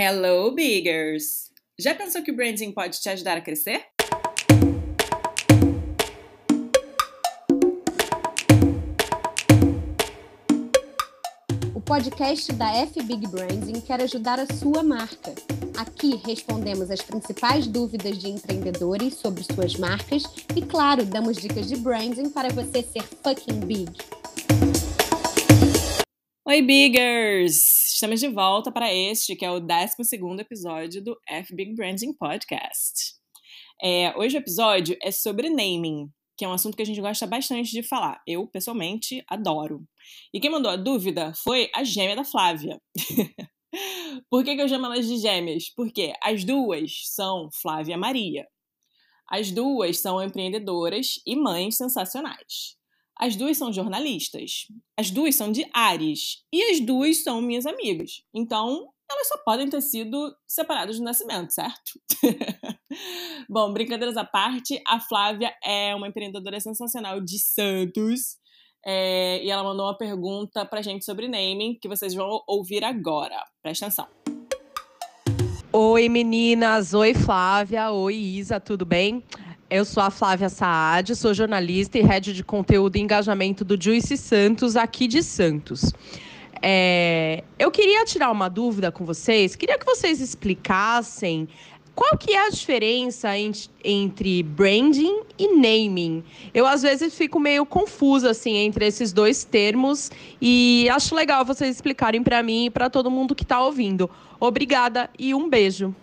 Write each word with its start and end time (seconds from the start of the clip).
Hello, 0.00 0.52
Biggers! 0.52 1.50
Já 1.76 1.92
pensou 1.92 2.22
que 2.22 2.30
o 2.30 2.36
branding 2.36 2.70
pode 2.70 3.00
te 3.00 3.08
ajudar 3.08 3.36
a 3.36 3.40
crescer? 3.40 3.84
O 11.74 11.80
podcast 11.80 12.52
da 12.52 12.72
F 12.76 13.02
Big 13.02 13.26
Branding 13.26 13.80
quer 13.80 14.00
ajudar 14.00 14.38
a 14.38 14.46
sua 14.46 14.84
marca. 14.84 15.34
Aqui 15.76 16.14
respondemos 16.24 16.92
as 16.92 17.02
principais 17.02 17.66
dúvidas 17.66 18.18
de 18.18 18.28
empreendedores 18.28 19.14
sobre 19.14 19.42
suas 19.42 19.74
marcas 19.74 20.22
e, 20.54 20.62
claro, 20.62 21.04
damos 21.04 21.38
dicas 21.38 21.66
de 21.66 21.76
branding 21.76 22.30
para 22.30 22.50
você 22.50 22.84
ser 22.84 23.02
fucking 23.02 23.66
big. 23.66 23.90
Oi, 26.46 26.62
Biggers! 26.62 27.87
Estamos 27.98 28.20
de 28.20 28.28
volta 28.28 28.70
para 28.70 28.94
este, 28.94 29.34
que 29.34 29.44
é 29.44 29.50
o 29.50 29.58
12 29.58 29.96
episódio 30.38 31.02
do 31.02 31.20
F 31.28 31.52
Big 31.52 31.74
Branding 31.74 32.12
Podcast. 32.12 33.16
É, 33.82 34.16
hoje 34.16 34.36
o 34.36 34.38
episódio 34.38 34.96
é 35.02 35.10
sobre 35.10 35.50
naming, 35.50 36.08
que 36.36 36.44
é 36.44 36.48
um 36.48 36.52
assunto 36.52 36.76
que 36.76 36.82
a 36.82 36.86
gente 36.86 37.00
gosta 37.00 37.26
bastante 37.26 37.72
de 37.72 37.82
falar. 37.82 38.22
Eu, 38.24 38.46
pessoalmente, 38.46 39.20
adoro. 39.28 39.82
E 40.32 40.38
quem 40.38 40.48
mandou 40.48 40.70
a 40.70 40.76
dúvida 40.76 41.32
foi 41.42 41.68
a 41.74 41.82
gêmea 41.82 42.14
da 42.14 42.22
Flávia. 42.22 42.80
Por 44.30 44.44
que, 44.44 44.54
que 44.54 44.62
eu 44.62 44.68
chamo 44.68 44.86
elas 44.86 45.08
de 45.08 45.16
gêmeas? 45.16 45.64
Porque 45.74 46.12
as 46.22 46.44
duas 46.44 47.00
são 47.02 47.48
Flávia 47.60 47.98
Maria. 47.98 48.46
As 49.28 49.50
duas 49.50 49.98
são 49.98 50.22
empreendedoras 50.22 51.14
e 51.26 51.34
mães 51.34 51.76
sensacionais. 51.76 52.77
As 53.20 53.34
duas 53.34 53.58
são 53.58 53.72
jornalistas. 53.72 54.68
As 54.96 55.10
duas 55.10 55.34
são 55.34 55.50
de 55.50 55.68
Ares. 55.74 56.44
E 56.52 56.62
as 56.70 56.78
duas 56.78 57.24
são 57.24 57.42
minhas 57.42 57.66
amigas. 57.66 58.22
Então, 58.32 58.88
elas 59.10 59.26
só 59.26 59.38
podem 59.44 59.68
ter 59.68 59.80
sido 59.80 60.32
separadas 60.46 60.96
de 60.96 61.02
nascimento, 61.02 61.50
certo? 61.50 62.00
Bom, 63.50 63.72
brincadeiras 63.72 64.16
à 64.16 64.24
parte, 64.24 64.80
a 64.86 65.00
Flávia 65.00 65.52
é 65.64 65.94
uma 65.96 66.06
empreendedora 66.06 66.60
sensacional 66.60 67.20
de 67.20 67.40
Santos. 67.40 68.36
É, 68.86 69.42
e 69.42 69.50
ela 69.50 69.64
mandou 69.64 69.86
uma 69.86 69.98
pergunta 69.98 70.64
pra 70.64 70.80
gente 70.80 71.04
sobre 71.04 71.26
naming, 71.26 71.76
que 71.80 71.88
vocês 71.88 72.14
vão 72.14 72.40
ouvir 72.46 72.84
agora. 72.84 73.36
Presta 73.60 73.86
atenção. 73.86 74.06
Oi 75.72 76.08
meninas, 76.08 76.94
oi 76.94 77.14
Flávia, 77.14 77.90
oi 77.90 78.14
Isa, 78.14 78.60
tudo 78.60 78.86
bem? 78.86 79.24
Eu 79.70 79.84
sou 79.84 80.02
a 80.02 80.10
Flávia 80.10 80.48
Saad, 80.48 81.14
sou 81.14 81.34
jornalista 81.34 81.98
e 81.98 82.00
head 82.00 82.32
de 82.32 82.42
conteúdo 82.42 82.96
e 82.96 83.00
engajamento 83.00 83.66
do 83.66 83.78
Juice 83.78 84.16
Santos, 84.16 84.76
aqui 84.76 85.06
de 85.06 85.22
Santos. 85.22 85.92
É, 86.62 87.44
eu 87.58 87.70
queria 87.70 88.02
tirar 88.06 88.30
uma 88.30 88.48
dúvida 88.48 88.90
com 88.90 89.04
vocês, 89.04 89.54
queria 89.54 89.78
que 89.78 89.84
vocês 89.84 90.22
explicassem 90.22 91.46
qual 91.94 92.16
que 92.16 92.32
é 92.32 92.46
a 92.46 92.48
diferença 92.48 93.28
entre 93.84 94.42
branding 94.42 95.20
e 95.38 95.48
naming? 95.48 96.24
Eu 96.54 96.66
às 96.66 96.80
vezes 96.80 97.14
fico 97.14 97.38
meio 97.38 97.66
confusa 97.66 98.30
assim 98.30 98.56
entre 98.56 98.86
esses 98.86 99.12
dois 99.12 99.44
termos 99.44 100.10
e 100.40 100.88
acho 100.90 101.14
legal 101.14 101.44
vocês 101.44 101.74
explicarem 101.74 102.22
para 102.22 102.42
mim 102.42 102.66
e 102.66 102.70
para 102.70 102.88
todo 102.88 103.10
mundo 103.10 103.34
que 103.34 103.42
está 103.42 103.60
ouvindo. 103.60 104.08
Obrigada 104.40 105.10
e 105.18 105.34
um 105.34 105.46
beijo. 105.46 105.94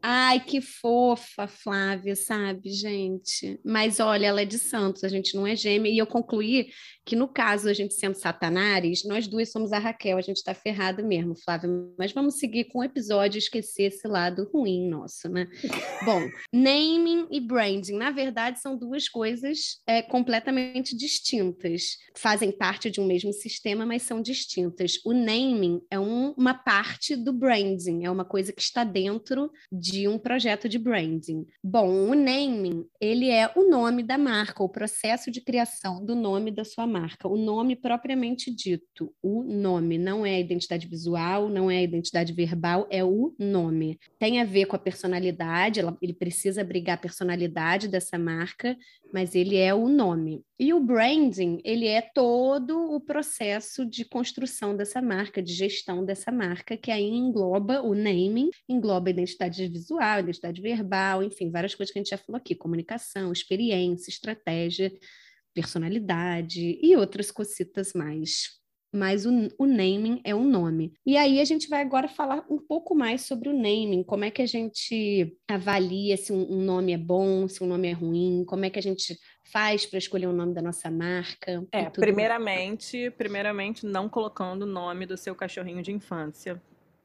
Ai, 0.00 0.38
que 0.38 0.60
fofa, 0.60 1.48
Flávia, 1.48 2.14
sabe, 2.14 2.70
gente? 2.70 3.58
Mas 3.64 3.98
olha, 3.98 4.26
ela 4.26 4.42
é 4.42 4.44
de 4.44 4.58
Santos, 4.58 5.02
a 5.02 5.08
gente 5.08 5.34
não 5.34 5.46
é 5.46 5.56
gêmea. 5.56 5.90
E 5.90 5.98
eu 5.98 6.06
concluí 6.06 6.70
que, 7.04 7.16
no 7.16 7.26
caso, 7.26 7.68
a 7.68 7.72
gente 7.72 7.94
sendo 7.94 8.14
Satanares, 8.14 9.04
nós 9.04 9.26
duas 9.26 9.50
somos 9.50 9.72
a 9.72 9.78
Raquel, 9.78 10.16
a 10.16 10.20
gente 10.20 10.36
está 10.36 10.54
ferrada 10.54 11.02
mesmo, 11.02 11.34
Flávia. 11.34 11.68
Mas 11.98 12.12
vamos 12.12 12.38
seguir 12.38 12.66
com 12.66 12.78
o 12.78 12.84
episódio 12.84 13.38
e 13.38 13.40
esquecer 13.40 13.84
esse 13.84 14.06
lado 14.06 14.48
ruim 14.52 14.88
nosso, 14.88 15.28
né? 15.28 15.48
Bom, 16.04 16.28
naming 16.52 17.26
e 17.30 17.40
branding, 17.40 17.96
na 17.96 18.10
verdade, 18.10 18.60
são 18.60 18.76
duas 18.76 19.08
coisas 19.08 19.80
é, 19.86 20.00
completamente 20.02 20.96
distintas. 20.96 21.96
Fazem 22.16 22.52
parte 22.52 22.90
de 22.90 23.00
um 23.00 23.06
mesmo 23.06 23.32
sistema, 23.32 23.84
mas 23.84 24.02
são 24.02 24.22
distintas. 24.22 25.00
O 25.04 25.12
naming 25.12 25.80
é 25.90 25.98
um, 25.98 26.32
uma 26.36 26.54
parte 26.54 27.16
do 27.16 27.32
branding, 27.32 28.04
é 28.04 28.10
uma 28.10 28.24
coisa 28.24 28.52
que 28.52 28.62
está 28.62 28.84
dentro 28.84 29.50
de 29.72 29.87
de 29.90 30.06
um 30.06 30.18
projeto 30.18 30.68
de 30.68 30.78
branding. 30.78 31.46
Bom, 31.62 32.10
o 32.10 32.14
naming, 32.14 32.86
ele 33.00 33.30
é 33.30 33.50
o 33.56 33.68
nome 33.68 34.02
da 34.02 34.18
marca, 34.18 34.62
o 34.62 34.68
processo 34.68 35.30
de 35.30 35.40
criação 35.40 36.04
do 36.04 36.14
nome 36.14 36.50
da 36.50 36.64
sua 36.64 36.86
marca, 36.86 37.26
o 37.26 37.36
nome 37.36 37.74
propriamente 37.74 38.54
dito, 38.54 39.12
o 39.22 39.42
nome, 39.42 39.98
não 39.98 40.24
é 40.24 40.36
a 40.36 40.40
identidade 40.40 40.86
visual, 40.86 41.48
não 41.48 41.70
é 41.70 41.78
a 41.78 41.82
identidade 41.82 42.32
verbal, 42.32 42.86
é 42.90 43.02
o 43.02 43.34
nome. 43.38 43.98
Tem 44.18 44.40
a 44.40 44.44
ver 44.44 44.66
com 44.66 44.76
a 44.76 44.78
personalidade, 44.78 45.80
ela, 45.80 45.96
ele 46.02 46.12
precisa 46.12 46.60
abrigar 46.60 46.96
a 46.96 47.00
personalidade 47.00 47.88
dessa 47.88 48.18
marca, 48.18 48.76
mas 49.12 49.34
ele 49.34 49.56
é 49.56 49.72
o 49.74 49.88
nome. 49.88 50.44
E 50.58 50.72
o 50.74 50.80
branding, 50.80 51.60
ele 51.64 51.86
é 51.86 52.02
todo 52.02 52.92
o 52.92 53.00
processo 53.00 53.86
de 53.86 54.04
construção 54.04 54.76
dessa 54.76 55.00
marca, 55.00 55.42
de 55.42 55.52
gestão 55.52 56.04
dessa 56.04 56.30
marca, 56.30 56.76
que 56.76 56.90
aí 56.90 57.08
engloba 57.08 57.80
o 57.82 57.94
naming, 57.94 58.50
engloba 58.68 59.10
identidade 59.10 59.66
visual, 59.68 60.20
identidade 60.20 60.60
verbal, 60.60 61.22
enfim, 61.22 61.50
várias 61.50 61.74
coisas 61.74 61.92
que 61.92 61.98
a 61.98 62.02
gente 62.02 62.10
já 62.10 62.18
falou 62.18 62.38
aqui, 62.38 62.54
comunicação, 62.54 63.32
experiência, 63.32 64.10
estratégia, 64.10 64.92
personalidade 65.54 66.78
e 66.82 66.96
outras 66.96 67.30
cositas 67.30 67.92
mais 67.92 68.57
mas 68.92 69.26
o, 69.26 69.30
o, 69.58 69.66
naming 69.66 70.20
é 70.24 70.34
um 70.34 70.44
nome. 70.44 70.94
E 71.04 71.16
aí 71.16 71.40
a 71.40 71.44
gente 71.44 71.68
vai 71.68 71.82
agora 71.82 72.08
falar 72.08 72.44
um 72.48 72.58
pouco 72.58 72.94
mais 72.94 73.22
sobre 73.22 73.48
o 73.48 73.52
naming, 73.52 74.02
como 74.02 74.24
é 74.24 74.30
que 74.30 74.42
a 74.42 74.46
gente 74.46 75.36
avalia 75.46 76.16
se 76.16 76.32
um, 76.32 76.52
um 76.52 76.62
nome 76.62 76.92
é 76.92 76.98
bom, 76.98 77.46
se 77.48 77.62
um 77.62 77.66
nome 77.66 77.88
é 77.88 77.92
ruim, 77.92 78.44
como 78.46 78.64
é 78.64 78.70
que 78.70 78.78
a 78.78 78.82
gente 78.82 79.18
faz 79.44 79.86
para 79.86 79.98
escolher 79.98 80.26
o 80.26 80.32
nome 80.32 80.54
da 80.54 80.62
nossa 80.62 80.90
marca. 80.90 81.64
É, 81.72 81.84
primeiramente, 81.90 83.10
primeiramente 83.10 83.86
não 83.86 84.08
colocando 84.08 84.62
o 84.62 84.66
nome 84.66 85.06
do 85.06 85.16
seu 85.16 85.34
cachorrinho 85.34 85.82
de 85.82 85.92
infância. 85.92 86.60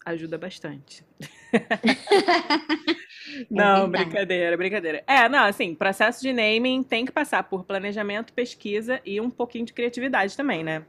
Ajuda 0.05 0.37
bastante. 0.37 1.05
não, 3.49 3.85
é 3.85 3.87
brincadeira, 3.87 4.57
brincadeira. 4.57 5.03
É, 5.07 5.29
não, 5.29 5.45
assim, 5.45 5.73
processo 5.73 6.21
de 6.21 6.33
naming 6.33 6.83
tem 6.83 7.05
que 7.05 7.11
passar 7.11 7.43
por 7.43 7.63
planejamento, 7.63 8.33
pesquisa 8.33 8.99
e 9.05 9.21
um 9.21 9.29
pouquinho 9.29 9.65
de 9.65 9.71
criatividade 9.71 10.35
também, 10.35 10.61
né? 10.61 10.85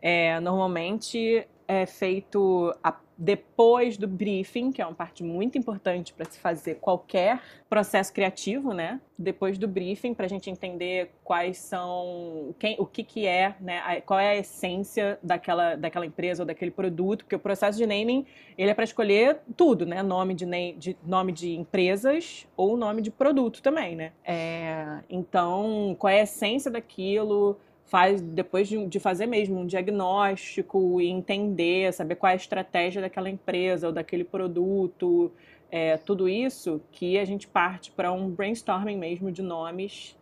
É, 0.00 0.40
normalmente 0.40 1.46
é 1.68 1.86
feito 1.86 2.74
a, 2.82 2.98
depois 3.16 3.98
do 3.98 4.08
briefing, 4.08 4.72
que 4.72 4.80
é 4.80 4.86
uma 4.86 4.94
parte 4.94 5.22
muito 5.22 5.58
importante 5.58 6.12
para 6.14 6.24
se 6.24 6.40
fazer 6.40 6.76
qualquer 6.76 7.40
processo 7.68 8.12
criativo, 8.14 8.72
né? 8.72 8.98
Depois 9.16 9.58
do 9.58 9.68
briefing, 9.68 10.14
para 10.14 10.24
a 10.24 10.28
gente 10.28 10.48
entender 10.48 11.10
quais 11.22 11.58
são, 11.58 12.54
quem, 12.58 12.76
o 12.78 12.86
que, 12.86 13.04
que 13.04 13.26
é, 13.26 13.54
né? 13.60 13.78
A, 13.84 14.00
qual 14.00 14.18
é 14.18 14.30
a 14.30 14.36
essência 14.36 15.18
daquela, 15.22 15.76
daquela 15.76 16.06
empresa 16.06 16.42
ou 16.42 16.46
daquele 16.46 16.70
produto, 16.70 17.24
porque 17.24 17.36
o 17.36 17.38
processo 17.38 17.76
de 17.76 17.86
naming 17.86 18.24
ele 18.56 18.70
é 18.70 18.74
para 18.74 18.84
escolher 18.84 19.40
tudo, 19.54 19.84
né? 19.84 20.02
Nome 20.02 20.32
de, 20.32 20.46
de, 20.78 20.96
nome 21.06 21.30
de 21.30 21.54
empresas 21.54 22.48
ou 22.56 22.74
nome 22.74 23.02
de 23.02 23.10
produto 23.10 23.60
também, 23.60 23.94
né? 23.94 24.12
É, 24.24 25.00
então, 25.10 25.94
qual 25.98 26.10
é 26.10 26.20
a 26.20 26.22
essência 26.22 26.70
daquilo? 26.70 27.58
Faz 27.90 28.22
depois 28.22 28.68
de, 28.68 28.86
de, 28.86 29.00
fazer 29.00 29.26
mesmo 29.26 29.58
um 29.58 29.66
diagnóstico 29.66 31.00
e 31.00 31.08
entender, 31.08 31.92
saber 31.92 32.14
qual 32.14 32.30
é 32.30 32.34
a 32.34 32.36
estratégia 32.36 33.02
daquela 33.02 33.28
empresa 33.28 33.88
ou 33.88 33.92
daquele 33.92 34.24
produto, 34.24 35.30
é, 35.70 35.96
tudo 35.96 36.28
isso 36.28 36.80
que 36.92 37.18
a 37.18 37.24
gente 37.24 37.48
parte 37.48 37.90
para 37.90 38.12
um 38.12 38.30
brainstorming 38.30 38.96
mesmo 38.96 39.30
de 39.30 39.42
nomes 39.42 40.16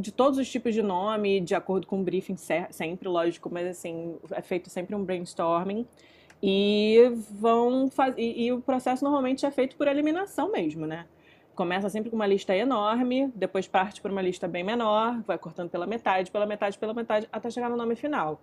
de 0.00 0.12
todos 0.12 0.38
os 0.38 0.48
tipos 0.48 0.72
de 0.72 0.82
nome, 0.82 1.40
de 1.40 1.54
acordo 1.54 1.86
com 1.86 2.00
o 2.00 2.04
briefing 2.04 2.36
sempre, 2.70 3.08
lógico, 3.08 3.50
mas 3.50 3.66
assim, 3.66 4.14
é 4.30 4.40
feito 4.40 4.70
sempre 4.70 4.94
um 4.94 5.02
brainstorming. 5.04 5.84
E 6.40 7.10
vão 7.30 7.90
fazer. 7.90 8.20
E, 8.20 8.46
e 8.46 8.52
o 8.52 8.60
processo 8.60 9.02
normalmente 9.02 9.44
é 9.46 9.50
feito 9.50 9.76
por 9.76 9.88
eliminação 9.88 10.52
mesmo, 10.52 10.86
né? 10.86 11.06
Começa 11.54 11.88
sempre 11.88 12.10
com 12.10 12.16
uma 12.16 12.26
lista 12.26 12.54
enorme, 12.54 13.32
depois 13.34 13.66
parte 13.66 14.00
para 14.00 14.12
uma 14.12 14.22
lista 14.22 14.46
bem 14.48 14.64
menor, 14.64 15.22
vai 15.22 15.38
cortando 15.38 15.70
pela 15.70 15.86
metade, 15.86 16.30
pela 16.30 16.46
metade, 16.46 16.78
pela 16.78 16.94
metade, 16.94 17.28
até 17.32 17.50
chegar 17.50 17.70
no 17.70 17.76
nome 17.76 17.96
final. 17.96 18.40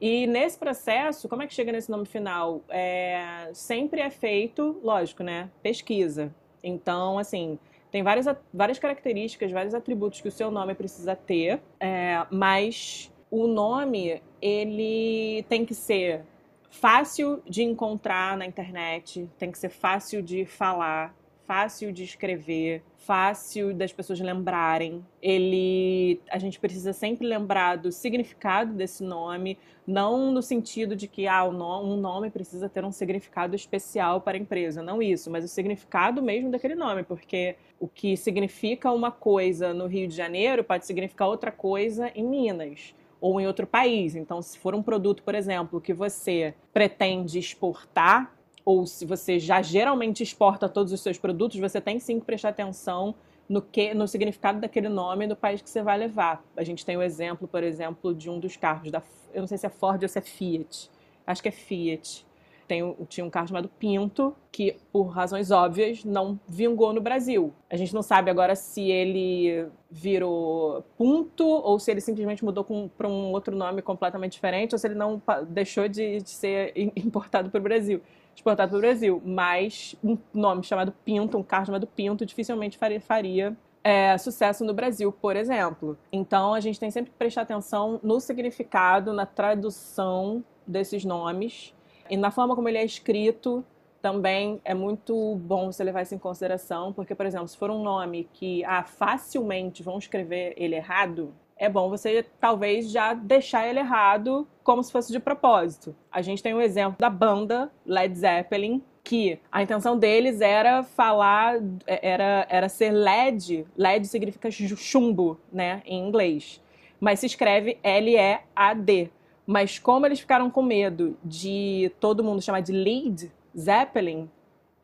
E 0.00 0.26
nesse 0.26 0.58
processo, 0.58 1.28
como 1.28 1.42
é 1.42 1.46
que 1.46 1.54
chega 1.54 1.72
nesse 1.72 1.90
nome 1.90 2.06
final? 2.06 2.62
É, 2.68 3.50
sempre 3.52 4.00
é 4.00 4.10
feito, 4.10 4.78
lógico, 4.82 5.22
né? 5.22 5.50
Pesquisa. 5.62 6.34
Então, 6.62 7.18
assim, 7.18 7.58
tem 7.90 8.02
várias, 8.02 8.26
várias 8.52 8.78
características, 8.78 9.50
vários 9.50 9.74
atributos 9.74 10.20
que 10.20 10.28
o 10.28 10.32
seu 10.32 10.50
nome 10.50 10.74
precisa 10.74 11.16
ter, 11.16 11.62
é, 11.80 12.26
mas 12.30 13.10
o 13.30 13.46
nome, 13.46 14.22
ele 14.40 15.44
tem 15.48 15.64
que 15.64 15.74
ser 15.74 16.22
fácil 16.70 17.42
de 17.48 17.62
encontrar 17.62 18.36
na 18.36 18.44
internet, 18.44 19.28
tem 19.38 19.50
que 19.50 19.58
ser 19.58 19.70
fácil 19.70 20.22
de 20.22 20.44
falar, 20.44 21.14
fácil 21.46 21.92
de 21.92 22.04
escrever, 22.04 22.82
fácil 22.96 23.72
das 23.72 23.92
pessoas 23.92 24.20
lembrarem. 24.20 25.04
Ele, 25.22 26.20
a 26.30 26.38
gente 26.38 26.58
precisa 26.58 26.92
sempre 26.92 27.26
lembrar 27.26 27.76
do 27.76 27.92
significado 27.92 28.72
desse 28.72 29.04
nome, 29.04 29.58
não 29.86 30.32
no 30.32 30.42
sentido 30.42 30.96
de 30.96 31.06
que 31.06 31.26
ah, 31.28 31.44
um 31.44 31.96
nome 31.96 32.30
precisa 32.30 32.68
ter 32.68 32.84
um 32.84 32.90
significado 32.90 33.54
especial 33.54 34.20
para 34.20 34.36
a 34.36 34.40
empresa, 34.40 34.82
não 34.82 35.00
isso, 35.00 35.30
mas 35.30 35.44
o 35.44 35.48
significado 35.48 36.20
mesmo 36.22 36.50
daquele 36.50 36.74
nome, 36.74 37.04
porque 37.04 37.56
o 37.78 37.86
que 37.86 38.16
significa 38.16 38.90
uma 38.90 39.12
coisa 39.12 39.72
no 39.72 39.86
Rio 39.86 40.08
de 40.08 40.16
Janeiro 40.16 40.64
pode 40.64 40.84
significar 40.84 41.28
outra 41.28 41.52
coisa 41.52 42.10
em 42.14 42.24
Minas 42.24 42.94
ou 43.20 43.40
em 43.40 43.46
outro 43.46 43.66
país. 43.66 44.14
Então, 44.14 44.42
se 44.42 44.58
for 44.58 44.74
um 44.74 44.82
produto, 44.82 45.22
por 45.22 45.34
exemplo, 45.34 45.80
que 45.80 45.94
você 45.94 46.54
pretende 46.72 47.38
exportar, 47.38 48.35
ou 48.66 48.84
se 48.84 49.06
você 49.06 49.38
já 49.38 49.62
geralmente 49.62 50.24
exporta 50.24 50.68
todos 50.68 50.92
os 50.92 51.00
seus 51.00 51.16
produtos, 51.16 51.56
você 51.58 51.80
tem 51.80 52.00
sim 52.00 52.18
que 52.18 52.26
prestar 52.26 52.48
atenção 52.48 53.14
no 53.48 53.62
que 53.62 53.94
no 53.94 54.08
significado 54.08 54.60
daquele 54.60 54.88
nome 54.88 55.28
do 55.28 55.36
país 55.36 55.62
que 55.62 55.70
você 55.70 55.84
vai 55.84 55.96
levar. 55.96 56.44
A 56.56 56.64
gente 56.64 56.84
tem 56.84 56.96
o 56.96 57.02
exemplo, 57.02 57.46
por 57.46 57.62
exemplo, 57.62 58.12
de 58.12 58.28
um 58.28 58.40
dos 58.40 58.56
carros 58.56 58.90
da 58.90 59.00
eu 59.32 59.40
não 59.40 59.46
sei 59.46 59.56
se 59.56 59.66
é 59.66 59.68
Ford 59.68 60.02
ou 60.02 60.08
se 60.08 60.18
é 60.18 60.22
Fiat. 60.22 60.90
Acho 61.24 61.42
que 61.42 61.48
é 61.48 61.52
Fiat. 61.52 62.26
Tem, 62.66 62.96
tinha 63.08 63.24
um 63.24 63.30
carro 63.30 63.46
chamado 63.46 63.68
Pinto, 63.78 64.34
que, 64.50 64.76
por 64.90 65.04
razões 65.04 65.52
óbvias, 65.52 66.04
não 66.04 66.40
vingou 66.48 66.92
no 66.92 67.00
Brasil. 67.00 67.52
A 67.70 67.76
gente 67.76 67.94
não 67.94 68.02
sabe 68.02 68.28
agora 68.28 68.56
se 68.56 68.90
ele 68.90 69.68
virou 69.88 70.82
Punto 70.96 71.46
ou 71.46 71.78
se 71.78 71.92
ele 71.92 72.00
simplesmente 72.00 72.44
mudou 72.44 72.64
para 72.96 73.06
um 73.06 73.30
outro 73.30 73.54
nome 73.54 73.82
completamente 73.82 74.32
diferente 74.32 74.74
ou 74.74 74.78
se 74.80 74.88
ele 74.88 74.96
não 74.96 75.22
deixou 75.48 75.86
de, 75.86 76.20
de 76.20 76.30
ser 76.30 76.72
importado 76.96 77.48
para 77.48 77.60
o 77.60 77.62
Brasil 77.62 78.02
exportado 78.36 78.70
para 78.70 78.78
o 78.78 78.80
Brasil. 78.80 79.22
Mas 79.24 79.96
um 80.04 80.16
nome 80.32 80.62
chamado 80.62 80.92
Pinto, 81.04 81.38
um 81.38 81.42
carro 81.42 81.66
chamado 81.66 81.86
Pinto, 81.86 82.24
dificilmente 82.24 82.78
faria, 82.78 83.00
faria 83.00 83.56
é, 83.82 84.16
sucesso 84.18 84.64
no 84.64 84.74
Brasil, 84.74 85.10
por 85.10 85.34
exemplo. 85.36 85.98
Então 86.12 86.54
a 86.54 86.60
gente 86.60 86.78
tem 86.78 86.90
sempre 86.90 87.10
que 87.10 87.16
prestar 87.16 87.42
atenção 87.42 87.98
no 88.02 88.20
significado, 88.20 89.12
na 89.12 89.26
tradução 89.26 90.44
desses 90.66 91.04
nomes 91.04 91.74
e 92.10 92.16
na 92.16 92.30
forma 92.30 92.54
como 92.54 92.68
ele 92.68 92.78
é 92.78 92.84
escrito. 92.84 93.64
Também 94.02 94.60
é 94.64 94.74
muito 94.74 95.34
bom 95.36 95.72
você 95.72 95.82
levar 95.82 96.02
isso 96.02 96.14
em 96.14 96.18
consideração, 96.18 96.92
porque, 96.92 97.14
por 97.14 97.26
exemplo, 97.26 97.48
se 97.48 97.56
for 97.56 97.70
um 97.70 97.82
nome 97.82 98.28
que 98.32 98.64
ah, 98.64 98.84
facilmente 98.84 99.82
vão 99.82 99.98
escrever 99.98 100.52
ele 100.56 100.76
errado, 100.76 101.34
é 101.56 101.68
bom 101.68 101.88
você 101.88 102.24
talvez 102.38 102.90
já 102.90 103.14
deixar 103.14 103.66
ele 103.66 103.78
errado 103.78 104.46
como 104.62 104.82
se 104.82 104.92
fosse 104.92 105.10
de 105.10 105.18
propósito. 105.18 105.96
A 106.12 106.20
gente 106.20 106.42
tem 106.42 106.54
um 106.54 106.60
exemplo 106.60 106.98
da 106.98 107.08
banda 107.08 107.70
Led 107.84 108.14
Zeppelin, 108.14 108.82
que 109.02 109.38
a 109.50 109.62
intenção 109.62 109.96
deles 109.96 110.40
era 110.40 110.82
falar, 110.82 111.54
era, 111.86 112.46
era 112.50 112.68
ser 112.68 112.90
LED. 112.90 113.66
LED 113.76 114.06
significa 114.08 114.50
chumbo, 114.50 115.38
né, 115.52 115.82
em 115.86 116.06
inglês. 116.06 116.60
Mas 117.00 117.20
se 117.20 117.26
escreve 117.26 117.78
L-E-A-D. 117.82 119.10
Mas 119.46 119.78
como 119.78 120.04
eles 120.04 120.18
ficaram 120.18 120.50
com 120.50 120.62
medo 120.62 121.16
de 121.24 121.92
todo 122.00 122.24
mundo 122.24 122.42
chamar 122.42 122.60
de 122.60 122.72
Lead 122.72 123.30
Zeppelin, 123.56 124.28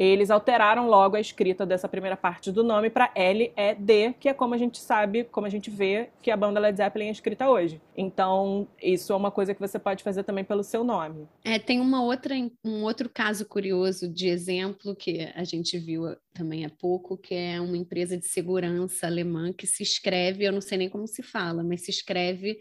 eles 0.05 0.31
alteraram 0.31 0.89
logo 0.89 1.17
a 1.17 1.21
escrita 1.21 1.65
dessa 1.65 1.89
primeira 1.89 2.17
parte 2.17 2.51
do 2.51 2.65
nome 2.65 2.91
para 2.91 3.11
L-E-D, 3.15 4.15
que 4.19 4.29
é 4.29 4.35
como 4.35 4.55
a 4.55 4.59
gente 4.59 4.79
sabe, 4.79 5.25
como 5.25 5.47
a 5.47 5.51
gente 5.51 5.71
vê 5.71 6.09
que 6.21 6.31
a 6.31 6.37
banda 6.37 6.61
Led 6.61 6.77
Zeppelin 6.77 7.09
é 7.09 7.11
escrita 7.11 7.49
hoje. 7.49 7.81
Então, 7.97 8.67
isso 8.83 9.13
é 9.13 9.17
uma 9.17 9.31
coisa 9.31 9.55
que 9.55 9.61
você 9.61 9.79
pode 9.79 10.03
fazer 10.03 10.25
também 10.25 10.45
pelo 10.45 10.63
seu 10.63 10.83
nome. 10.83 11.29
É, 11.45 11.59
tem 11.59 11.81
uma 11.81 12.03
outra, 12.03 12.35
um 12.65 12.83
outro 12.83 13.09
caso 13.09 13.47
curioso 13.47 14.09
de 14.09 14.29
exemplo 14.29 14.97
que 14.97 15.31
a 15.35 15.45
gente 15.45 15.79
viu 15.79 16.17
também 16.33 16.65
há 16.65 16.71
pouco, 16.71 17.17
que 17.17 17.35
é 17.35 17.61
uma 17.61 17.77
empresa 17.77 18.17
de 18.17 18.27
segurança 18.27 19.07
alemã 19.07 19.53
que 19.53 19.67
se 19.67 19.83
escreve, 19.83 20.45
eu 20.45 20.53
não 20.53 20.61
sei 20.61 20.79
nem 20.79 20.89
como 20.89 21.07
se 21.07 21.23
fala, 21.23 21.63
mas 21.63 21.83
se 21.83 21.91
escreve 21.91 22.59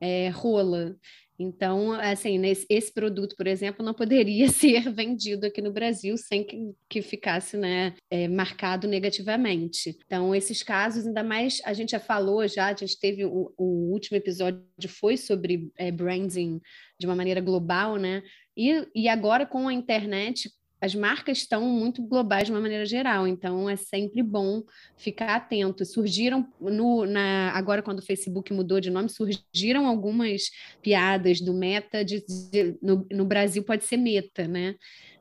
é, 0.00 0.28
rola. 0.28 0.96
Então, 1.38 1.92
assim, 1.92 2.36
nesse, 2.36 2.66
esse 2.68 2.92
produto, 2.92 3.36
por 3.36 3.46
exemplo, 3.46 3.84
não 3.84 3.94
poderia 3.94 4.48
ser 4.52 4.90
vendido 4.92 5.46
aqui 5.46 5.62
no 5.62 5.72
Brasil 5.72 6.16
sem 6.16 6.44
que, 6.44 6.72
que 6.88 7.00
ficasse 7.00 7.56
né, 7.56 7.94
é, 8.10 8.26
marcado 8.26 8.88
negativamente. 8.88 9.96
Então, 10.04 10.34
esses 10.34 10.62
casos, 10.62 11.06
ainda 11.06 11.22
mais, 11.22 11.60
a 11.64 11.72
gente 11.72 11.90
já 11.92 12.00
falou 12.00 12.46
já, 12.48 12.66
a 12.66 12.74
gente 12.74 12.98
teve 12.98 13.24
o, 13.24 13.52
o 13.56 13.92
último 13.92 14.16
episódio 14.16 14.64
foi 14.88 15.16
sobre 15.16 15.70
é, 15.76 15.92
branding 15.92 16.60
de 16.98 17.06
uma 17.06 17.14
maneira 17.14 17.40
global, 17.40 17.96
né? 17.96 18.22
E, 18.56 18.88
e 18.92 19.08
agora 19.08 19.46
com 19.46 19.68
a 19.68 19.72
internet, 19.72 20.50
as 20.80 20.94
marcas 20.94 21.38
estão 21.38 21.62
muito 21.62 22.02
globais 22.02 22.46
de 22.46 22.52
uma 22.52 22.60
maneira 22.60 22.86
geral, 22.86 23.26
então 23.26 23.68
é 23.68 23.76
sempre 23.76 24.22
bom 24.22 24.62
ficar 24.96 25.34
atento. 25.34 25.84
Surgiram 25.84 26.46
no, 26.60 27.04
na, 27.04 27.50
agora 27.52 27.82
quando 27.82 27.98
o 27.98 28.04
Facebook 28.04 28.52
mudou 28.52 28.80
de 28.80 28.90
nome, 28.90 29.08
surgiram 29.08 29.86
algumas 29.86 30.50
piadas 30.80 31.40
do 31.40 31.52
Meta, 31.52 32.04
de, 32.04 32.24
de, 32.26 32.78
no, 32.80 33.06
no 33.10 33.24
Brasil 33.24 33.62
pode 33.64 33.84
ser 33.84 33.96
Meta, 33.96 34.46
né? 34.46 34.76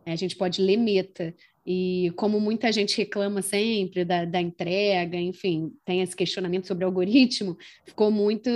A 0.06 0.16
gente 0.16 0.36
pode 0.36 0.62
ler 0.62 0.78
Meta. 0.78 1.34
E 1.70 2.14
como 2.16 2.40
muita 2.40 2.72
gente 2.72 2.96
reclama 2.98 3.42
sempre 3.42 4.06
da, 4.06 4.24
da, 4.24 4.40
entrega, 4.40 5.18
enfim, 5.18 5.74
tem 5.84 6.02
esse 6.02 6.16
questionamento 6.16 6.66
sobre 6.66 6.86
o 6.86 6.88
algoritmo, 6.88 7.58
ficou 7.84 8.10
muito, 8.10 8.50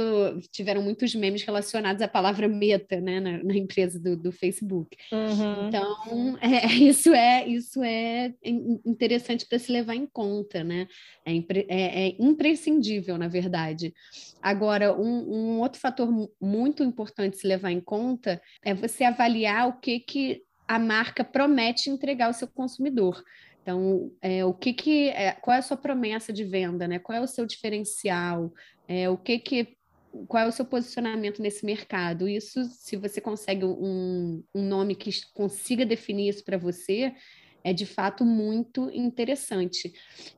tiveram 0.49 0.81
muitos 0.81 1.13
memes 1.13 1.43
relacionados 1.43 2.01
à 2.01 2.07
palavra 2.07 2.47
meta, 2.47 3.01
né, 3.01 3.19
na, 3.19 3.43
na 3.43 3.53
empresa 3.57 3.99
do, 3.99 4.15
do 4.15 4.31
Facebook. 4.31 4.95
Uhum. 5.11 5.67
Então, 5.67 6.37
é, 6.39 6.65
isso 6.67 7.13
é 7.13 7.45
isso 7.45 7.83
é 7.83 8.33
interessante 8.85 9.45
para 9.45 9.59
se 9.59 9.69
levar 9.73 9.95
em 9.95 10.05
conta, 10.05 10.63
né? 10.63 10.87
É, 11.25 11.35
é, 11.35 12.07
é, 12.07 12.15
imprescindível, 12.17 13.17
na 13.17 13.27
verdade. 13.27 13.93
Agora, 14.41 14.97
um, 14.97 15.57
um 15.57 15.59
outro 15.59 15.81
fator 15.81 16.09
muito 16.39 16.81
importante 16.81 17.35
se 17.35 17.45
levar 17.45 17.71
em 17.71 17.81
conta 17.81 18.41
é 18.63 18.73
você 18.73 19.03
avaliar 19.03 19.67
o 19.67 19.81
que 19.81 19.99
que 19.99 20.43
a 20.71 20.79
marca 20.79 21.21
promete 21.21 21.89
entregar 21.89 22.27
ao 22.27 22.33
seu 22.33 22.47
consumidor. 22.47 23.21
Então, 23.61 24.09
é, 24.21 24.45
o 24.45 24.53
que 24.53 24.71
que 24.71 25.09
é, 25.09 25.33
qual 25.33 25.53
é 25.53 25.59
a 25.59 25.61
sua 25.61 25.75
promessa 25.75 26.31
de 26.31 26.45
venda, 26.45 26.87
né? 26.87 26.97
Qual 26.97 27.17
é 27.17 27.19
o 27.19 27.27
seu 27.27 27.45
diferencial? 27.45 28.53
É, 28.87 29.09
o 29.09 29.17
que 29.17 29.37
que 29.37 29.77
qual 30.29 30.45
é 30.45 30.47
o 30.47 30.51
seu 30.51 30.63
posicionamento 30.63 31.41
nesse 31.41 31.65
mercado? 31.65 32.25
Isso, 32.25 32.63
se 32.63 32.95
você 32.95 33.19
consegue 33.19 33.65
um, 33.65 34.41
um 34.55 34.63
nome 34.63 34.95
que 34.95 35.09
consiga 35.33 35.85
definir 35.85 36.29
isso 36.29 36.43
para 36.43 36.57
você, 36.57 37.13
é 37.61 37.73
de 37.73 37.85
fato 37.85 38.23
muito 38.23 38.89
interessante. 38.93 39.91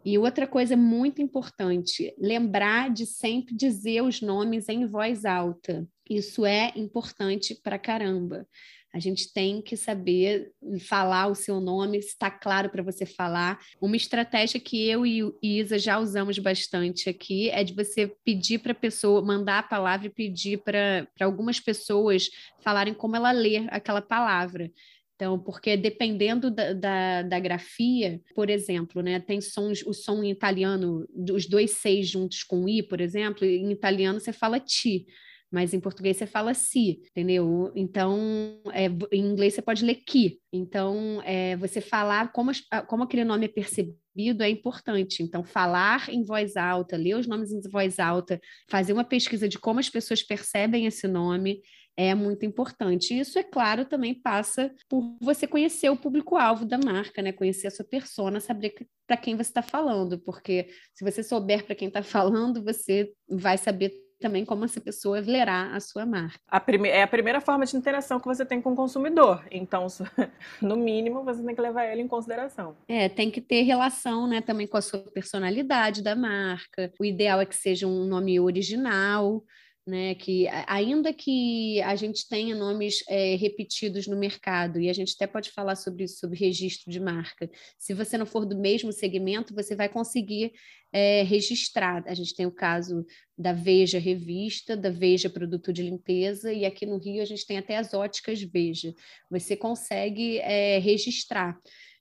E 0.04 0.18
outra 0.18 0.48
coisa 0.48 0.76
muito 0.76 1.22
importante, 1.22 2.12
lembrar 2.18 2.90
de 2.90 3.06
sempre 3.06 3.56
dizer 3.56 4.02
os 4.02 4.20
nomes 4.20 4.68
em 4.68 4.88
voz 4.88 5.26
alta. 5.26 5.88
Isso 6.10 6.44
é 6.44 6.72
importante 6.76 7.56
para 7.64 7.78
caramba. 7.78 8.48
A 8.94 9.00
gente 9.00 9.34
tem 9.34 9.60
que 9.60 9.76
saber 9.76 10.52
falar 10.82 11.26
o 11.26 11.34
seu 11.34 11.60
nome, 11.60 11.98
está 11.98 12.30
claro 12.30 12.70
para 12.70 12.84
você 12.84 13.08
falar. 13.08 13.60
Uma 13.82 13.96
estratégia 13.96 14.60
que 14.60 14.88
eu 14.88 15.04
e 15.04 15.34
Isa 15.42 15.80
já 15.80 15.98
usamos 15.98 16.38
bastante 16.38 17.10
aqui 17.10 17.50
é 17.50 17.64
de 17.64 17.74
você 17.74 18.16
pedir 18.24 18.60
para 18.60 18.72
a 18.72 18.76
pessoa, 18.76 19.26
mandar 19.26 19.60
a 19.60 19.64
palavra 19.64 20.06
e 20.06 20.12
pedir 20.12 20.60
para 20.60 21.08
algumas 21.20 21.60
pessoas 21.60 22.30
falarem 22.62 22.94
como 22.94 23.16
ela 23.16 23.32
lê 23.32 23.66
aquela 23.70 24.02
palavra. 24.02 24.72
Então, 25.16 25.40
porque 25.40 25.76
dependendo 25.76 26.52
da, 26.52 26.74
da, 26.74 27.22
da, 27.24 27.40
grafia, 27.40 28.22
por 28.36 28.48
exemplo, 28.48 29.02
né, 29.02 29.20
tem 29.20 29.42
sons, 29.42 29.84
o 29.88 29.94
som 29.94 30.22
em 30.22 30.30
italiano, 30.30 31.08
os 31.32 31.48
dois 31.48 31.72
seis 31.72 32.08
juntos 32.10 32.44
com 32.44 32.70
i, 32.70 32.84
por 32.84 33.02
exemplo, 33.02 33.44
em 33.44 33.72
italiano 33.72 34.20
você 34.20 34.34
fala 34.34 34.60
ti 34.60 35.08
mas 35.54 35.72
em 35.72 35.80
português 35.80 36.18
você 36.18 36.26
fala 36.26 36.56
si, 36.56 37.00
entendeu? 37.12 37.72
Então, 37.76 38.60
é, 38.74 38.88
em 39.16 39.22
inglês 39.24 39.54
você 39.54 39.62
pode 39.62 39.86
ler 39.86 40.02
que. 40.04 40.40
Então, 40.52 41.22
é, 41.24 41.56
você 41.58 41.80
falar 41.80 42.32
como, 42.32 42.52
como 42.88 43.04
aquele 43.04 43.24
nome 43.24 43.46
é 43.46 43.50
percebido 43.50 44.42
é 44.42 44.50
importante. 44.50 45.22
Então, 45.22 45.44
falar 45.44 46.10
em 46.10 46.24
voz 46.24 46.58
alta, 46.58 46.98
ler 46.98 47.18
os 47.18 47.28
nomes 47.28 47.52
em 47.52 47.62
voz 47.70 48.00
alta, 48.00 48.42
fazer 48.68 48.94
uma 48.94 49.04
pesquisa 49.04 49.48
de 49.48 49.60
como 49.60 49.80
as 49.80 49.92
pessoas 49.92 50.24
percebem 50.24 50.88
esse 50.88 51.08
nome 51.08 51.62
é 51.96 52.16
muito 52.16 52.46
importante. 52.46 53.18
Isso, 53.18 53.38
é 53.38 53.44
claro, 53.44 53.86
também 53.86 54.14
passa 54.14 54.74
por 54.90 55.16
você 55.22 55.46
conhecer 55.46 55.90
o 55.90 55.98
público-alvo 55.98 56.66
da 56.66 56.78
marca, 56.78 57.22
né? 57.22 57.32
Conhecer 57.32 57.68
a 57.68 57.72
sua 57.72 57.86
persona, 57.86 58.40
saber 58.40 58.74
para 59.06 59.18
quem 59.18 59.36
você 59.36 59.52
está 59.52 59.62
falando, 59.62 60.20
porque 60.20 60.70
se 60.94 61.04
você 61.04 61.22
souber 61.22 61.64
para 61.66 61.76
quem 61.76 61.90
está 61.90 62.02
falando, 62.02 62.64
você 62.64 63.14
vai 63.30 63.58
saber 63.58 63.94
também 64.24 64.46
como 64.46 64.64
essa 64.64 64.80
pessoa 64.80 65.20
lerá 65.20 65.76
a 65.76 65.80
sua 65.82 66.06
marca. 66.06 66.40
A 66.48 66.58
prime... 66.58 66.88
É 66.88 67.04
a 67.04 67.08
primeira 67.08 67.42
forma 67.42 67.66
de 67.66 67.76
interação 67.76 68.22
que 68.22 68.26
você 68.26 68.46
tem 68.46 68.62
com 68.62 68.72
o 68.72 68.76
consumidor. 68.76 69.46
Então, 69.52 69.86
no 70.62 70.78
mínimo, 70.78 71.26
você 71.26 71.44
tem 71.44 71.54
que 71.54 71.60
levar 71.60 71.86
ele 71.88 72.02
em 72.02 72.08
consideração. 72.08 72.78
É, 72.88 73.10
tem 73.10 73.30
que 73.30 73.42
ter 73.42 73.64
relação 73.64 74.26
né, 74.26 74.40
também 74.40 74.66
com 74.66 74.78
a 74.78 74.82
sua 74.82 75.00
personalidade 75.00 76.02
da 76.02 76.16
marca. 76.16 76.90
O 76.98 77.04
ideal 77.04 77.42
é 77.42 77.46
que 77.46 77.56
seja 77.56 77.86
um 77.86 78.06
nome 78.06 78.40
original. 78.40 79.44
Né? 79.86 80.16
Que 80.16 80.48
ainda 80.68 81.14
que 81.14 81.82
a 81.82 81.96
gente 81.96 82.28
tenha 82.28 82.56
nomes 82.56 83.04
é, 83.08 83.36
repetidos 83.36 84.08
no 84.08 84.18
mercado, 84.18 84.80
e 84.80 84.90
a 84.90 84.94
gente 84.94 85.14
até 85.16 85.28
pode 85.28 85.52
falar 85.52 85.76
sobre 85.76 86.06
isso, 86.06 86.20
sobre 86.20 86.40
registro 86.40 86.92
de 86.92 87.00
marca, 87.00 87.50
se 87.78 87.94
você 87.94 88.18
não 88.18 88.26
for 88.26 88.46
do 88.46 88.58
mesmo 88.58 88.92
segmento, 88.92 89.54
você 89.54 89.76
vai 89.76 89.90
conseguir 89.90 90.54
é, 90.92 91.24
registrar. 91.24 92.04
A 92.08 92.14
gente 92.14 92.36
tem 92.36 92.46
o 92.46 92.52
caso 92.52 93.06
da 93.38 93.52
Veja 93.52 94.00
Revista, 94.00 94.78
da 94.78 94.90
Veja 94.90 95.30
Produto 95.30 95.74
de 95.74 95.82
Limpeza, 95.82 96.54
e 96.54 96.66
aqui 96.66 96.86
no 96.86 96.98
Rio 96.98 97.22
a 97.22 97.26
gente 97.26 97.46
tem 97.46 97.58
até 97.58 97.78
as 97.78 97.94
óticas 97.94 98.42
Veja. 98.42 98.94
Você 99.30 99.58
consegue 99.58 100.38
é, 100.40 100.78
registrar 100.80 101.60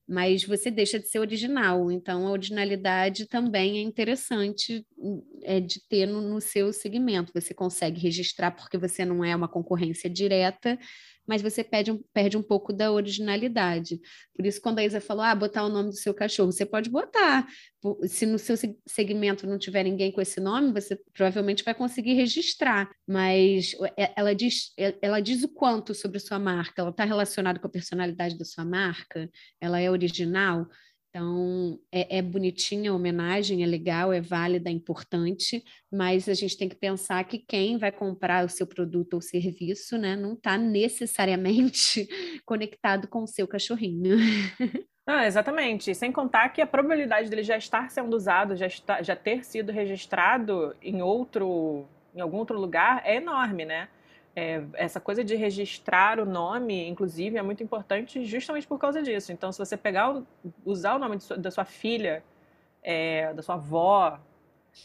mas 0.08 0.44
você 0.44 0.70
deixa 0.70 0.98
de 0.98 1.08
ser 1.08 1.18
original. 1.18 1.90
Então, 1.90 2.26
a 2.26 2.30
originalidade 2.30 3.26
também 3.26 3.78
é 3.78 3.82
interessante 3.82 4.86
é, 5.42 5.60
de 5.60 5.80
ter 5.88 6.06
no, 6.06 6.20
no 6.20 6.40
seu 6.40 6.72
segmento. 6.72 7.32
Você 7.34 7.54
consegue 7.54 8.00
registrar 8.00 8.50
porque 8.50 8.76
você 8.76 9.04
não 9.04 9.24
é 9.24 9.34
uma 9.34 9.48
concorrência 9.48 10.10
direta, 10.10 10.78
mas 11.26 11.42
você 11.42 11.62
perde 11.62 11.90
um, 11.92 12.02
perde 12.12 12.36
um 12.36 12.42
pouco 12.42 12.72
da 12.72 12.90
originalidade. 12.92 14.00
Por 14.34 14.46
isso, 14.46 14.60
quando 14.60 14.78
a 14.78 14.84
Isa 14.84 15.00
falou, 15.00 15.22
ah, 15.22 15.34
botar 15.34 15.64
o 15.64 15.68
nome 15.68 15.90
do 15.90 15.96
seu 15.96 16.12
cachorro, 16.12 16.52
você 16.52 16.66
pode 16.66 16.90
botar. 16.90 17.46
Se 18.04 18.26
no 18.26 18.38
seu 18.38 18.56
segmento 18.86 19.46
não 19.46 19.58
tiver 19.58 19.84
ninguém 19.84 20.12
com 20.12 20.20
esse 20.20 20.40
nome, 20.40 20.72
você 20.72 20.96
provavelmente 21.12 21.64
vai 21.64 21.74
conseguir 21.74 22.14
registrar. 22.14 22.90
Mas 23.06 23.74
é, 23.96 24.12
ela 24.16 24.34
diz, 24.34 24.72
é, 24.78 24.96
ela 25.02 25.20
diz 25.20 25.42
o 25.42 25.48
quanto 25.48 25.94
sobre 25.94 26.18
sua 26.18 26.38
marca? 26.38 26.80
Ela 26.80 26.90
está 26.90 27.04
relacionada 27.04 27.58
com 27.58 27.66
a 27.66 27.70
personalidade 27.70 28.38
da 28.38 28.44
sua 28.44 28.64
marca? 28.64 29.30
Ela 29.60 29.80
é 29.80 29.90
original? 29.90 30.66
Então, 31.14 31.78
é, 31.92 32.18
é 32.18 32.22
bonitinha 32.22 32.90
a 32.90 32.94
homenagem, 32.94 33.62
é 33.62 33.66
legal, 33.66 34.14
é 34.14 34.20
válida, 34.22 34.70
é 34.70 34.72
importante, 34.72 35.62
mas 35.92 36.26
a 36.26 36.32
gente 36.32 36.56
tem 36.56 36.70
que 36.70 36.74
pensar 36.74 37.22
que 37.24 37.38
quem 37.38 37.76
vai 37.76 37.92
comprar 37.92 38.46
o 38.46 38.48
seu 38.48 38.66
produto 38.66 39.12
ou 39.12 39.20
serviço 39.20 39.98
né, 39.98 40.16
não 40.16 40.32
está 40.32 40.56
necessariamente 40.56 42.08
conectado 42.46 43.06
com 43.08 43.24
o 43.24 43.28
seu 43.28 43.46
cachorrinho. 43.46 44.16
Ah, 45.04 45.26
exatamente. 45.26 45.92
Sem 45.96 46.12
contar 46.12 46.50
que 46.50 46.60
a 46.60 46.66
probabilidade 46.66 47.28
dele 47.28 47.42
já 47.42 47.56
estar 47.56 47.90
sendo 47.90 48.14
usado, 48.14 48.54
já, 48.54 48.68
está, 48.68 49.02
já 49.02 49.16
ter 49.16 49.44
sido 49.44 49.72
registrado 49.72 50.76
em 50.80 51.02
outro, 51.02 51.88
em 52.14 52.20
algum 52.20 52.36
outro 52.36 52.56
lugar, 52.56 53.02
é 53.04 53.16
enorme, 53.16 53.64
né? 53.64 53.88
É, 54.34 54.62
essa 54.74 54.98
coisa 54.98 55.22
de 55.22 55.36
registrar 55.36 56.18
o 56.18 56.24
nome, 56.24 56.88
inclusive, 56.88 57.36
é 57.36 57.42
muito 57.42 57.62
importante 57.62 58.24
justamente 58.24 58.66
por 58.66 58.78
causa 58.78 59.02
disso. 59.02 59.30
Então, 59.30 59.52
se 59.52 59.58
você 59.58 59.76
pegar, 59.76 60.22
usar 60.64 60.94
o 60.94 60.98
nome 60.98 61.20
sua, 61.20 61.36
da 61.36 61.50
sua 61.50 61.64
filha, 61.64 62.24
é, 62.82 63.32
da 63.34 63.42
sua 63.42 63.56
avó 63.56 64.18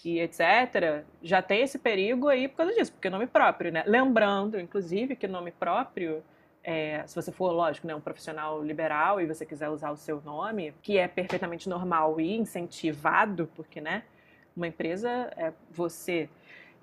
e 0.03 0.19
etc., 0.19 1.05
já 1.23 1.41
tem 1.41 1.61
esse 1.61 1.79
perigo 1.79 2.27
aí 2.27 2.47
por 2.49 2.57
causa 2.57 2.73
disso, 2.73 2.91
porque 2.91 3.07
é 3.07 3.11
nome 3.11 3.25
próprio, 3.25 3.71
né? 3.71 3.83
Lembrando, 3.87 4.59
inclusive, 4.59 5.15
que 5.15 5.27
nome 5.27 5.51
próprio, 5.51 6.21
é, 6.61 7.03
se 7.07 7.15
você 7.15 7.31
for, 7.31 7.51
lógico, 7.53 7.87
né, 7.87 7.95
um 7.95 8.01
profissional 8.01 8.61
liberal 8.61 9.21
e 9.21 9.25
você 9.25 9.45
quiser 9.45 9.69
usar 9.69 9.91
o 9.91 9.95
seu 9.95 10.21
nome, 10.21 10.73
que 10.81 10.97
é 10.97 11.07
perfeitamente 11.07 11.69
normal 11.69 12.19
e 12.19 12.35
incentivado, 12.35 13.49
porque, 13.55 13.79
né, 13.79 14.03
uma 14.55 14.67
empresa 14.67 15.31
é 15.37 15.53
você. 15.71 16.29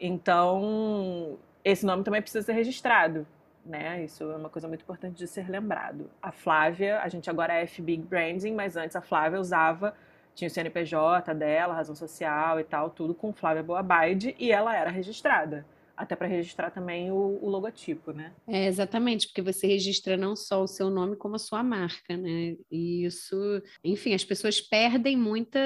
Então, 0.00 1.38
esse 1.64 1.86
nome 1.86 2.04
também 2.04 2.20
precisa 2.20 2.44
ser 2.44 2.52
registrado, 2.52 3.26
né? 3.64 4.04
Isso 4.04 4.22
é 4.24 4.36
uma 4.36 4.50
coisa 4.50 4.68
muito 4.68 4.82
importante 4.82 5.16
de 5.16 5.26
ser 5.26 5.48
lembrado. 5.48 6.10
A 6.22 6.30
Flávia, 6.30 7.00
a 7.00 7.08
gente 7.08 7.30
agora 7.30 7.54
é 7.54 7.62
F 7.62 7.80
Big 7.80 8.02
Branding, 8.02 8.52
mas 8.54 8.76
antes 8.76 8.94
a 8.94 9.00
Flávia 9.00 9.40
usava 9.40 9.94
tinha 10.34 10.48
o 10.48 10.50
CNPJ 10.50 11.32
dela, 11.32 11.74
razão 11.74 11.94
social 11.94 12.58
e 12.58 12.64
tal, 12.64 12.90
tudo 12.90 13.14
com 13.14 13.32
Flávia 13.32 13.62
Boabaide 13.62 14.34
e 14.38 14.50
ela 14.50 14.76
era 14.76 14.90
registrada 14.90 15.64
até 15.96 16.16
para 16.16 16.26
registrar 16.26 16.70
também 16.70 17.10
o, 17.10 17.38
o, 17.40 17.48
logotipo, 17.48 18.12
né? 18.12 18.32
É, 18.46 18.66
exatamente, 18.66 19.26
porque 19.26 19.42
você 19.42 19.66
registra 19.66 20.16
não 20.16 20.34
só 20.34 20.62
o 20.62 20.66
seu 20.66 20.90
nome, 20.90 21.16
como 21.16 21.36
a 21.36 21.38
sua 21.38 21.62
marca, 21.62 22.16
né? 22.16 22.56
E 22.70 23.04
isso, 23.04 23.36
enfim, 23.82 24.14
as 24.14 24.24
pessoas 24.24 24.60
perdem, 24.60 25.16
muita, 25.16 25.60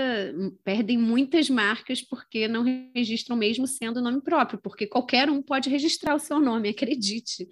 perdem 0.65 0.99
muitas 0.99 1.49
marcas 1.49 2.03
porque 2.03 2.47
não 2.49 2.63
registram 2.95 3.37
mesmo 3.37 3.67
sendo 3.67 4.03
nome 4.03 4.21
próprio, 4.21 4.61
porque 4.63 4.87
qualquer 4.87 5.31
um 5.31 5.43
pode 5.43 5.71
registrar 5.71 6.15
o 6.15 6.21
seu 6.21 6.39
nome, 6.41 6.69
acredite. 6.71 7.49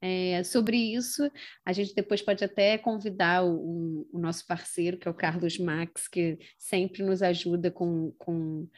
É, 0.00 0.44
sobre 0.44 0.76
isso, 0.76 1.28
a 1.64 1.72
gente 1.72 1.94
depois 1.94 2.20
pode 2.20 2.44
até 2.44 2.76
convidar 2.76 3.44
o, 3.44 4.06
o, 4.12 4.18
nosso 4.18 4.46
parceiro, 4.46 4.98
que 4.98 5.08
é 5.08 5.10
o 5.10 5.14
Carlos 5.14 5.58
Max, 5.58 6.06
que 6.06 6.38
sempre 6.58 7.02
nos 7.02 7.22
ajuda 7.22 7.70
com, 7.70 8.12
com 8.18 8.68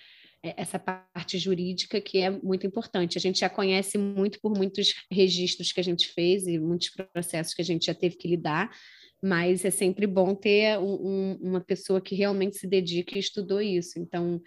essa 0.43 0.79
parte 0.79 1.39
jurídica 1.39 2.01
que 2.01 2.19
é 2.19 2.31
muito 2.31 2.67
importante. 2.67 3.19
A 3.19 3.21
gente 3.21 3.41
já 3.41 3.49
conhece 3.49 3.99
muito 3.99 4.41
por 4.41 4.57
muitos 4.57 4.95
registros 5.11 5.73
que 5.73 5.81
a 5.81 5.85
gente 5.85 6.09
fez 6.09 6.47
e 6.47 6.59
muitos 6.59 6.91
processos 6.91 7.55
que 7.55 7.63
a 7.63 7.65
gente 7.65 7.87
já 7.87 7.95
teve 7.95 8.17
que 8.17 8.29
lidar, 8.29 8.71
mas 9.23 9.65
é 9.65 9.71
sempre 9.71 10.07
bom 10.07 10.35
ter 10.35 10.79
um, 10.79 10.95
um, 10.95 11.39
uma 11.41 11.61
pessoa 11.61 12.01
que 12.01 12.15
realmente 12.15 12.57
se 12.57 12.67
dedica 12.67 13.17
e 13.17 13.21
estudou 13.21 13.61
isso. 13.61 13.99
Então, 13.99 14.41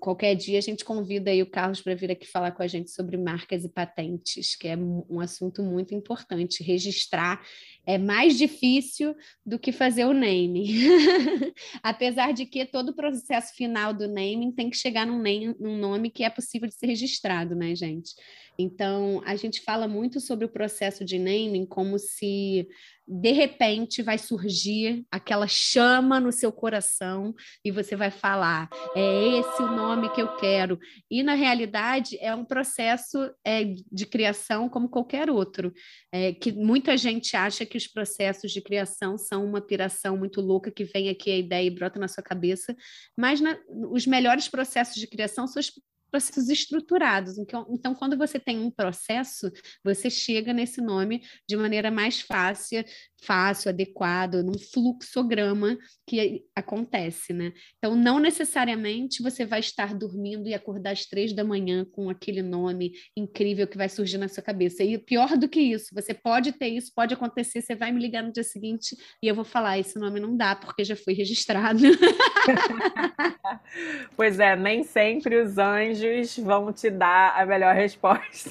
qualquer 0.00 0.34
dia 0.34 0.58
a 0.58 0.62
gente 0.62 0.84
convida 0.84 1.30
aí 1.30 1.42
o 1.42 1.50
Carlos 1.50 1.80
para 1.80 1.94
vir 1.94 2.10
aqui 2.10 2.26
falar 2.26 2.50
com 2.50 2.62
a 2.62 2.66
gente 2.66 2.90
sobre 2.90 3.16
marcas 3.16 3.64
e 3.64 3.68
patentes, 3.68 4.56
que 4.56 4.66
é 4.66 4.76
um 4.76 5.20
assunto 5.20 5.62
muito 5.62 5.94
importante. 5.94 6.64
Registrar 6.64 7.40
é 7.86 7.96
mais 7.98 8.36
difícil 8.36 9.14
do 9.44 9.58
que 9.58 9.70
fazer 9.70 10.04
o 10.04 10.12
naming. 10.12 10.74
Apesar 11.82 12.32
de 12.32 12.46
que 12.46 12.66
todo 12.66 12.88
o 12.88 12.96
processo 12.96 13.54
final 13.54 13.94
do 13.94 14.08
naming 14.08 14.50
tem 14.50 14.68
que 14.68 14.76
chegar 14.76 15.06
num, 15.06 15.20
name, 15.20 15.54
num 15.60 15.78
nome 15.78 16.10
que 16.10 16.24
é 16.24 16.30
possível 16.30 16.68
de 16.68 16.74
ser 16.74 16.86
registrado, 16.86 17.54
né, 17.54 17.76
gente? 17.76 18.10
Então, 18.58 19.22
a 19.24 19.36
gente 19.36 19.60
fala 19.62 19.86
muito 19.86 20.20
sobre 20.20 20.44
o 20.44 20.48
processo 20.48 21.04
de 21.04 21.18
naming 21.18 21.66
como 21.66 21.98
se 21.98 22.66
de 23.08 23.30
repente 23.30 24.02
vai 24.02 24.18
surgir 24.18 25.06
aquela 25.10 25.46
chama 25.46 26.18
no 26.18 26.32
seu 26.32 26.50
coração 26.50 27.34
e 27.64 27.70
você 27.70 27.94
vai 27.94 28.10
falar: 28.10 28.68
é 28.96 29.38
esse 29.38 29.62
o 29.62 29.70
nome 29.70 30.08
que 30.10 30.20
eu 30.20 30.34
quero. 30.36 30.78
E 31.10 31.22
na 31.22 31.34
realidade 31.34 32.18
é 32.20 32.34
um 32.34 32.44
processo 32.44 33.30
é, 33.44 33.62
de 33.92 34.06
criação 34.06 34.68
como 34.68 34.88
qualquer 34.88 35.30
outro, 35.30 35.72
é, 36.10 36.32
que 36.32 36.50
muita 36.50 36.96
gente 36.96 37.36
acha 37.36 37.64
que 37.64 37.76
os 37.76 37.86
processos 37.86 38.50
de 38.50 38.60
criação 38.60 39.16
são 39.16 39.44
uma 39.44 39.60
piração 39.60 40.16
muito 40.16 40.40
louca 40.40 40.70
que 40.70 40.84
vem 40.84 41.08
aqui 41.08 41.30
a 41.30 41.38
ideia 41.38 41.66
e 41.66 41.70
brota 41.70 42.00
na 42.00 42.08
sua 42.08 42.24
cabeça, 42.24 42.74
mas 43.16 43.40
na, 43.40 43.56
os 43.92 44.06
melhores 44.06 44.48
processos 44.48 44.96
de 44.96 45.06
criação 45.06 45.46
são 45.46 45.60
os 45.60 45.70
processos 46.16 46.48
estruturados. 46.48 47.36
Então, 47.36 47.66
então, 47.70 47.94
quando 47.94 48.16
você 48.16 48.38
tem 48.38 48.58
um 48.58 48.70
processo, 48.70 49.50
você 49.84 50.08
chega 50.08 50.52
nesse 50.52 50.80
nome 50.80 51.22
de 51.46 51.56
maneira 51.56 51.90
mais 51.90 52.20
fácil, 52.20 52.82
fácil, 53.22 53.68
adequado, 53.68 54.42
num 54.42 54.58
fluxograma 54.58 55.76
que 56.08 56.44
acontece, 56.54 57.32
né? 57.32 57.52
Então, 57.78 57.94
não 57.94 58.18
necessariamente 58.18 59.22
você 59.22 59.44
vai 59.44 59.60
estar 59.60 59.94
dormindo 59.94 60.48
e 60.48 60.54
acordar 60.54 60.92
às 60.92 61.06
três 61.06 61.34
da 61.34 61.44
manhã 61.44 61.84
com 61.84 62.08
aquele 62.08 62.42
nome 62.42 62.92
incrível 63.16 63.66
que 63.66 63.76
vai 63.76 63.88
surgir 63.88 64.18
na 64.18 64.28
sua 64.28 64.42
cabeça. 64.42 64.82
E 64.82 64.96
pior 64.96 65.36
do 65.36 65.48
que 65.48 65.60
isso, 65.60 65.90
você 65.92 66.14
pode 66.14 66.52
ter 66.52 66.68
isso, 66.68 66.92
pode 66.94 67.12
acontecer, 67.12 67.60
você 67.60 67.74
vai 67.74 67.92
me 67.92 68.00
ligar 68.00 68.22
no 68.22 68.32
dia 68.32 68.44
seguinte 68.44 68.96
e 69.22 69.28
eu 69.28 69.34
vou 69.34 69.44
falar, 69.44 69.78
esse 69.78 69.98
nome 69.98 70.20
não 70.20 70.36
dá, 70.36 70.54
porque 70.54 70.84
já 70.84 70.96
foi 70.96 71.12
registrado. 71.12 71.80
pois 74.16 74.38
é, 74.38 74.56
nem 74.56 74.82
sempre 74.82 75.42
os 75.42 75.58
anjos 75.58 76.05
vão 76.38 76.72
te 76.72 76.90
dar 76.90 77.40
a 77.40 77.46
melhor 77.46 77.74
resposta. 77.74 78.50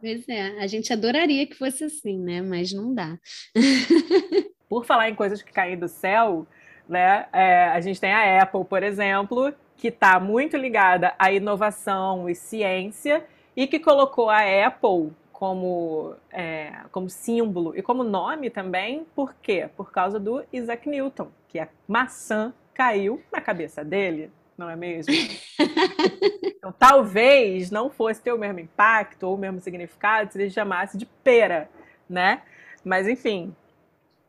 Pois 0.00 0.28
é, 0.28 0.60
a 0.60 0.66
gente 0.66 0.92
adoraria 0.92 1.46
que 1.46 1.56
fosse 1.56 1.84
assim, 1.84 2.18
né? 2.18 2.40
Mas 2.40 2.72
não 2.72 2.94
dá. 2.94 3.18
Por 4.68 4.84
falar 4.84 5.08
em 5.08 5.14
coisas 5.14 5.42
que 5.42 5.52
caem 5.52 5.76
do 5.76 5.88
céu, 5.88 6.46
né? 6.88 7.26
É, 7.32 7.64
a 7.64 7.80
gente 7.80 8.00
tem 8.00 8.12
a 8.12 8.42
Apple, 8.42 8.64
por 8.64 8.82
exemplo, 8.82 9.52
que 9.76 9.88
está 9.88 10.20
muito 10.20 10.56
ligada 10.56 11.14
à 11.18 11.32
inovação 11.32 12.28
e 12.28 12.34
ciência 12.34 13.24
e 13.56 13.66
que 13.66 13.80
colocou 13.80 14.30
a 14.30 14.40
Apple 14.66 15.10
como, 15.32 16.14
é, 16.32 16.72
como 16.90 17.08
símbolo 17.08 17.76
e 17.76 17.82
como 17.82 18.02
nome 18.04 18.50
também, 18.50 19.06
por 19.14 19.34
quê? 19.34 19.68
Por 19.76 19.90
causa 19.90 20.18
do 20.18 20.44
Isaac 20.52 20.88
Newton, 20.88 21.28
que 21.48 21.58
a 21.58 21.68
maçã 21.86 22.52
caiu 22.74 23.22
na 23.32 23.40
cabeça 23.40 23.84
dele 23.84 24.30
não 24.58 24.68
é 24.68 24.76
mesmo? 24.76 25.14
então, 26.56 26.74
talvez 26.76 27.70
não 27.70 27.88
fosse 27.88 28.20
ter 28.20 28.32
o 28.32 28.38
mesmo 28.38 28.58
impacto 28.58 29.22
ou 29.22 29.36
o 29.36 29.38
mesmo 29.38 29.60
significado 29.60 30.32
se 30.32 30.38
ele 30.38 30.50
chamasse 30.50 30.98
de 30.98 31.06
pera, 31.06 31.70
né? 32.10 32.42
Mas, 32.84 33.06
enfim, 33.06 33.54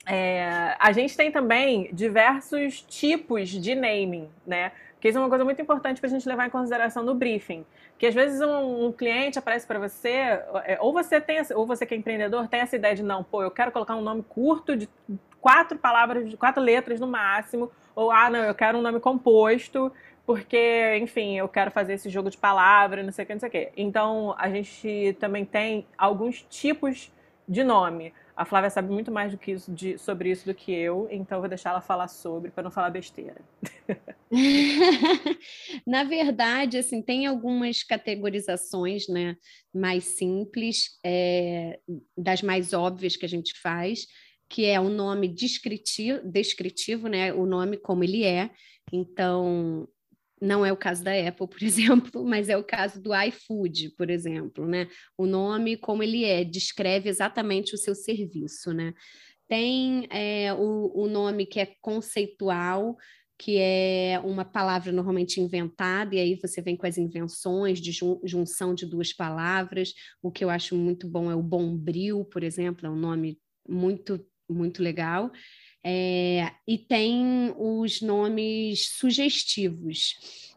é, 0.06 0.76
a 0.80 0.92
gente 0.92 1.18
tem 1.18 1.32
também 1.32 1.90
diversos 1.92 2.82
tipos 2.82 3.50
de 3.50 3.74
naming, 3.76 4.30
né? 4.46 4.72
Que 5.00 5.08
isso 5.08 5.18
é 5.18 5.22
uma 5.22 5.30
coisa 5.30 5.46
muito 5.46 5.62
importante 5.62 6.00
para 6.00 6.10
a 6.10 6.12
gente 6.12 6.28
levar 6.28 6.46
em 6.46 6.50
consideração 6.50 7.04
no 7.04 7.16
briefing. 7.16 7.66
Que 7.98 8.06
às 8.06 8.14
vezes 8.14 8.42
um, 8.42 8.88
um 8.88 8.92
cliente 8.92 9.40
aparece 9.40 9.66
para 9.66 9.80
você, 9.80 10.42
é, 10.66 10.78
ou 10.80 10.94
você 10.94 11.20
tem, 11.20 11.42
ou 11.56 11.66
você 11.66 11.86
que 11.86 11.94
é 11.94 11.98
empreendedor 11.98 12.48
tem 12.48 12.60
essa 12.60 12.76
ideia 12.76 12.96
de 12.96 13.04
não, 13.04 13.24
pô, 13.24 13.42
eu 13.42 13.52
quero 13.52 13.72
colocar 13.72 13.96
um 13.96 14.02
nome 14.02 14.24
curto 14.24 14.76
de 14.76 14.90
quatro 15.40 15.78
palavras, 15.78 16.30
de 16.30 16.38
quatro 16.38 16.62
letras 16.62 17.00
no 17.00 17.08
máximo, 17.08 17.72
ou 17.96 18.12
ah, 18.12 18.30
não, 18.30 18.40
eu 18.40 18.56
quero 18.56 18.78
um 18.78 18.82
nome 18.82 19.00
composto 19.00 19.92
porque, 20.30 20.96
enfim, 21.02 21.40
eu 21.40 21.50
quero 21.50 21.72
fazer 21.72 21.94
esse 21.94 22.08
jogo 22.08 22.30
de 22.30 22.38
palavras, 22.38 23.04
não 23.04 23.12
sei 23.12 23.24
o 23.24 23.26
que, 23.26 23.34
não 23.34 23.40
sei 23.40 23.50
o 23.50 23.52
que. 23.52 23.72
Então, 23.76 24.36
a 24.38 24.48
gente 24.48 25.18
também 25.20 25.44
tem 25.44 25.88
alguns 25.98 26.44
tipos 26.44 27.12
de 27.48 27.64
nome. 27.64 28.14
A 28.36 28.46
Flávia 28.46 28.70
sabe 28.70 28.94
muito 28.94 29.12
mais 29.12 29.32
do 29.32 29.40
que 29.40 29.54
isso, 29.54 29.74
de, 29.74 29.98
sobre 29.98 30.30
isso 30.30 30.46
do 30.46 30.54
que 30.54 30.72
eu, 30.72 31.08
então 31.10 31.40
vou 31.40 31.50
deixar 31.50 31.72
ela 31.72 31.82
falar 31.82 32.08
sobre 32.08 32.52
para 32.52 32.62
não 32.62 32.70
falar 32.70 32.92
besteira. 32.92 33.42
Na 35.84 36.04
verdade, 36.04 36.78
assim, 36.78 37.02
tem 37.02 37.26
algumas 37.26 37.82
categorizações, 37.82 39.08
né, 39.08 39.36
mais 39.74 40.04
simples, 40.04 41.00
é, 41.04 41.80
das 42.16 42.44
mais 42.44 42.72
óbvias 42.72 43.16
que 43.16 43.26
a 43.26 43.30
gente 43.30 43.60
faz, 43.60 44.06
que 44.48 44.68
é 44.68 44.80
o 44.80 44.90
nome 44.90 45.28
descritivo, 45.28 46.22
descritivo, 46.24 47.08
né, 47.08 47.34
o 47.34 47.48
nome 47.48 47.78
como 47.78 48.04
ele 48.04 48.24
é. 48.24 48.52
Então, 48.94 49.88
não 50.42 50.66
é 50.66 50.72
o 50.72 50.78
caso 50.78 51.04
da 51.04 51.12
Apple, 51.12 51.48
por 51.48 51.62
exemplo, 51.64 52.24
mas 52.26 52.50
é 52.50 52.58
o 52.58 52.64
caso 52.64 53.02
do 53.02 53.12
iFood, 53.14 53.92
por 53.98 54.10
exemplo, 54.10 54.68
né? 54.68 54.88
O 55.18 55.26
nome, 55.26 55.78
como 55.78 56.04
ele 56.04 56.24
é, 56.24 56.44
descreve 56.44 57.10
exatamente 57.10 57.74
o 57.74 57.78
seu 57.78 57.96
serviço, 57.96 58.74
né? 58.74 58.94
Tem 59.48 60.08
é, 60.12 60.54
o, 60.54 60.92
o 60.94 61.08
nome 61.08 61.46
que 61.46 61.60
é 61.60 61.74
conceitual, 61.82 62.96
que 63.40 63.58
é 63.58 64.22
uma 64.24 64.44
palavra 64.44 64.92
normalmente 64.92 65.40
inventada, 65.40 66.14
e 66.14 66.20
aí 66.20 66.36
você 66.36 66.62
vem 66.62 66.76
com 66.76 66.86
as 66.86 66.98
invenções 66.98 67.80
de 67.80 67.98
junção 68.24 68.76
de 68.76 68.86
duas 68.86 69.14
palavras. 69.14 69.94
O 70.22 70.30
que 70.30 70.44
eu 70.44 70.50
acho 70.50 70.76
muito 70.76 71.08
bom 71.08 71.32
é 71.32 71.36
o 71.36 71.42
Bombril, 71.42 72.26
por 72.26 72.44
exemplo, 72.44 72.86
é 72.86 72.90
um 72.90 72.98
nome 72.98 73.40
muito, 73.68 74.24
muito 74.50 74.84
legal. 74.84 75.32
É, 75.84 76.52
e 76.68 76.78
tem 76.78 77.54
os 77.58 78.02
nomes 78.02 78.88
sugestivos. 78.98 80.16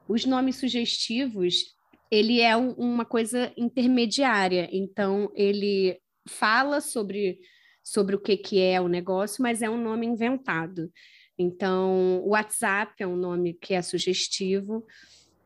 Os 0.08 0.24
nomes 0.24 0.56
sugestivos, 0.56 1.76
ele 2.10 2.40
é 2.40 2.56
um, 2.56 2.72
uma 2.72 3.04
coisa 3.04 3.52
intermediária, 3.56 4.68
então 4.72 5.30
ele 5.34 5.98
fala 6.28 6.80
sobre, 6.80 7.38
sobre 7.82 8.16
o 8.16 8.20
que, 8.20 8.36
que 8.36 8.60
é 8.60 8.80
o 8.80 8.88
negócio, 8.88 9.42
mas 9.42 9.62
é 9.62 9.70
um 9.70 9.80
nome 9.80 10.06
inventado. 10.06 10.90
Então, 11.38 12.20
o 12.24 12.30
WhatsApp 12.30 12.94
é 12.98 13.06
um 13.06 13.16
nome 13.16 13.54
que 13.54 13.74
é 13.74 13.82
sugestivo 13.82 14.84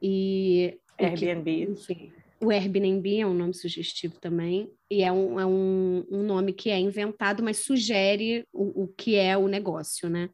e... 0.03 0.79
Airbnb. 0.99 1.45
Que, 1.45 1.73
enfim, 1.73 2.13
o 2.41 2.51
Airbnb 2.51 3.21
é 3.21 3.27
um 3.27 3.35
nome 3.35 3.55
sugestivo 3.55 4.19
também, 4.21 4.71
e 4.91 5.03
é 5.03 5.11
um, 5.11 5.41
é 5.41 5.47
um, 5.47 6.05
um 6.11 6.23
nome 6.23 6.53
que 6.53 6.71
é 6.71 6.79
inventado, 6.79 7.43
mas 7.43 7.59
sugere 7.59 8.47
o, 8.53 8.85
o 8.85 8.89
que 8.89 9.17
é 9.17 9.37
o 9.37 9.49
negócio, 9.49 10.09
né? 10.09 10.31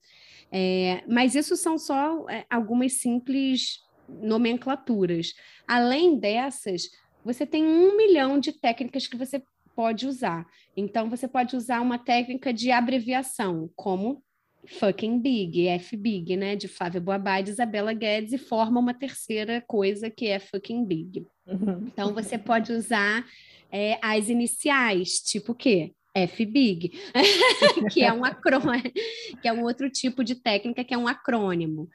É, 0.51 1.03
mas 1.09 1.35
isso 1.35 1.57
são 1.57 1.79
só 1.79 2.29
é, 2.29 2.45
algumas 2.51 2.95
simples 2.95 3.81
nomenclaturas. 4.09 5.33
Além 5.67 6.19
dessas, 6.19 6.91
você 7.25 7.47
tem 7.47 7.65
um 7.65 7.97
milhão 7.97 8.39
de 8.39 8.53
técnicas 8.53 9.07
que 9.07 9.17
você 9.17 9.43
pode 9.75 10.07
usar. 10.07 10.47
Então, 10.77 11.09
você 11.09 11.27
pode 11.27 11.57
usar 11.57 11.81
uma 11.81 11.99
técnica 11.99 12.53
de 12.53 12.71
abreviação, 12.71 13.71
como 13.75 14.23
fucking 14.67 15.19
big, 15.19 15.67
F 15.67 15.97
big, 15.97 16.37
né? 16.37 16.55
De 16.55 16.69
Flávia 16.69 17.01
Boabá 17.01 17.41
e 17.41 17.45
de 17.45 17.51
Isabela 17.51 17.93
Guedes, 17.93 18.33
e 18.33 18.39
forma 18.39 18.79
uma 18.79 18.95
terceira 18.95 19.63
coisa 19.67 20.11
que 20.11 20.27
é 20.27 20.39
fucking 20.39 20.85
big. 20.85 21.27
Uhum. 21.47 21.87
Então, 21.87 22.13
você 22.13 22.37
pode 22.37 22.73
usar 22.73 23.25
é, 23.73 23.99
as 24.03 24.29
iniciais, 24.29 25.21
tipo 25.21 25.53
o 25.53 25.55
quê? 25.55 25.93
FBIG, 26.15 26.93
que 27.91 28.03
é 28.03 28.13
um 28.13 28.23
acrônimo, 28.23 28.93
que 29.41 29.49
é 29.49 29.53
um 29.53 29.63
outro 29.63 29.89
tipo 29.89 30.23
de 30.23 30.35
técnica 30.35 30.85
que 30.85 30.93
é 30.93 30.99
um 30.99 31.09
acrônimo. 31.09 31.89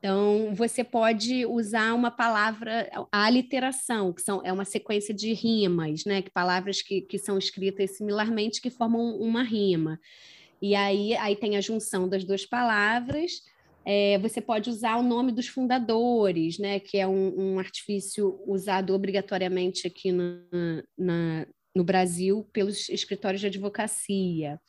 Então, 0.00 0.54
você 0.54 0.82
pode 0.82 1.44
usar 1.44 1.94
uma 1.94 2.10
palavra, 2.10 2.90
a 3.12 3.24
aliteração, 3.26 4.12
que 4.14 4.22
são, 4.22 4.40
é 4.42 4.52
uma 4.52 4.64
sequência 4.64 5.14
de 5.14 5.34
rimas, 5.34 6.06
né? 6.06 6.22
Que 6.22 6.30
palavras 6.30 6.80
que, 6.80 7.02
que 7.02 7.18
são 7.18 7.36
escritas 7.36 7.98
similarmente 7.98 8.62
que 8.62 8.70
formam 8.70 9.14
uma 9.20 9.42
rima. 9.42 10.00
E 10.60 10.74
aí, 10.74 11.14
aí 11.16 11.36
tem 11.36 11.56
a 11.56 11.60
junção 11.60 12.08
das 12.08 12.24
duas 12.24 12.46
palavras, 12.46 13.42
é, 13.92 14.16
você 14.18 14.40
pode 14.40 14.70
usar 14.70 14.98
o 14.98 15.02
nome 15.02 15.32
dos 15.32 15.48
fundadores, 15.48 16.60
né, 16.60 16.78
que 16.78 16.96
é 16.96 17.08
um, 17.08 17.54
um 17.54 17.58
artifício 17.58 18.40
usado 18.46 18.94
obrigatoriamente 18.94 19.84
aqui 19.84 20.12
na, 20.12 20.44
na, 20.96 21.44
no 21.74 21.82
Brasil 21.82 22.48
pelos 22.52 22.88
escritórios 22.88 23.40
de 23.40 23.48
advocacia. 23.48 24.60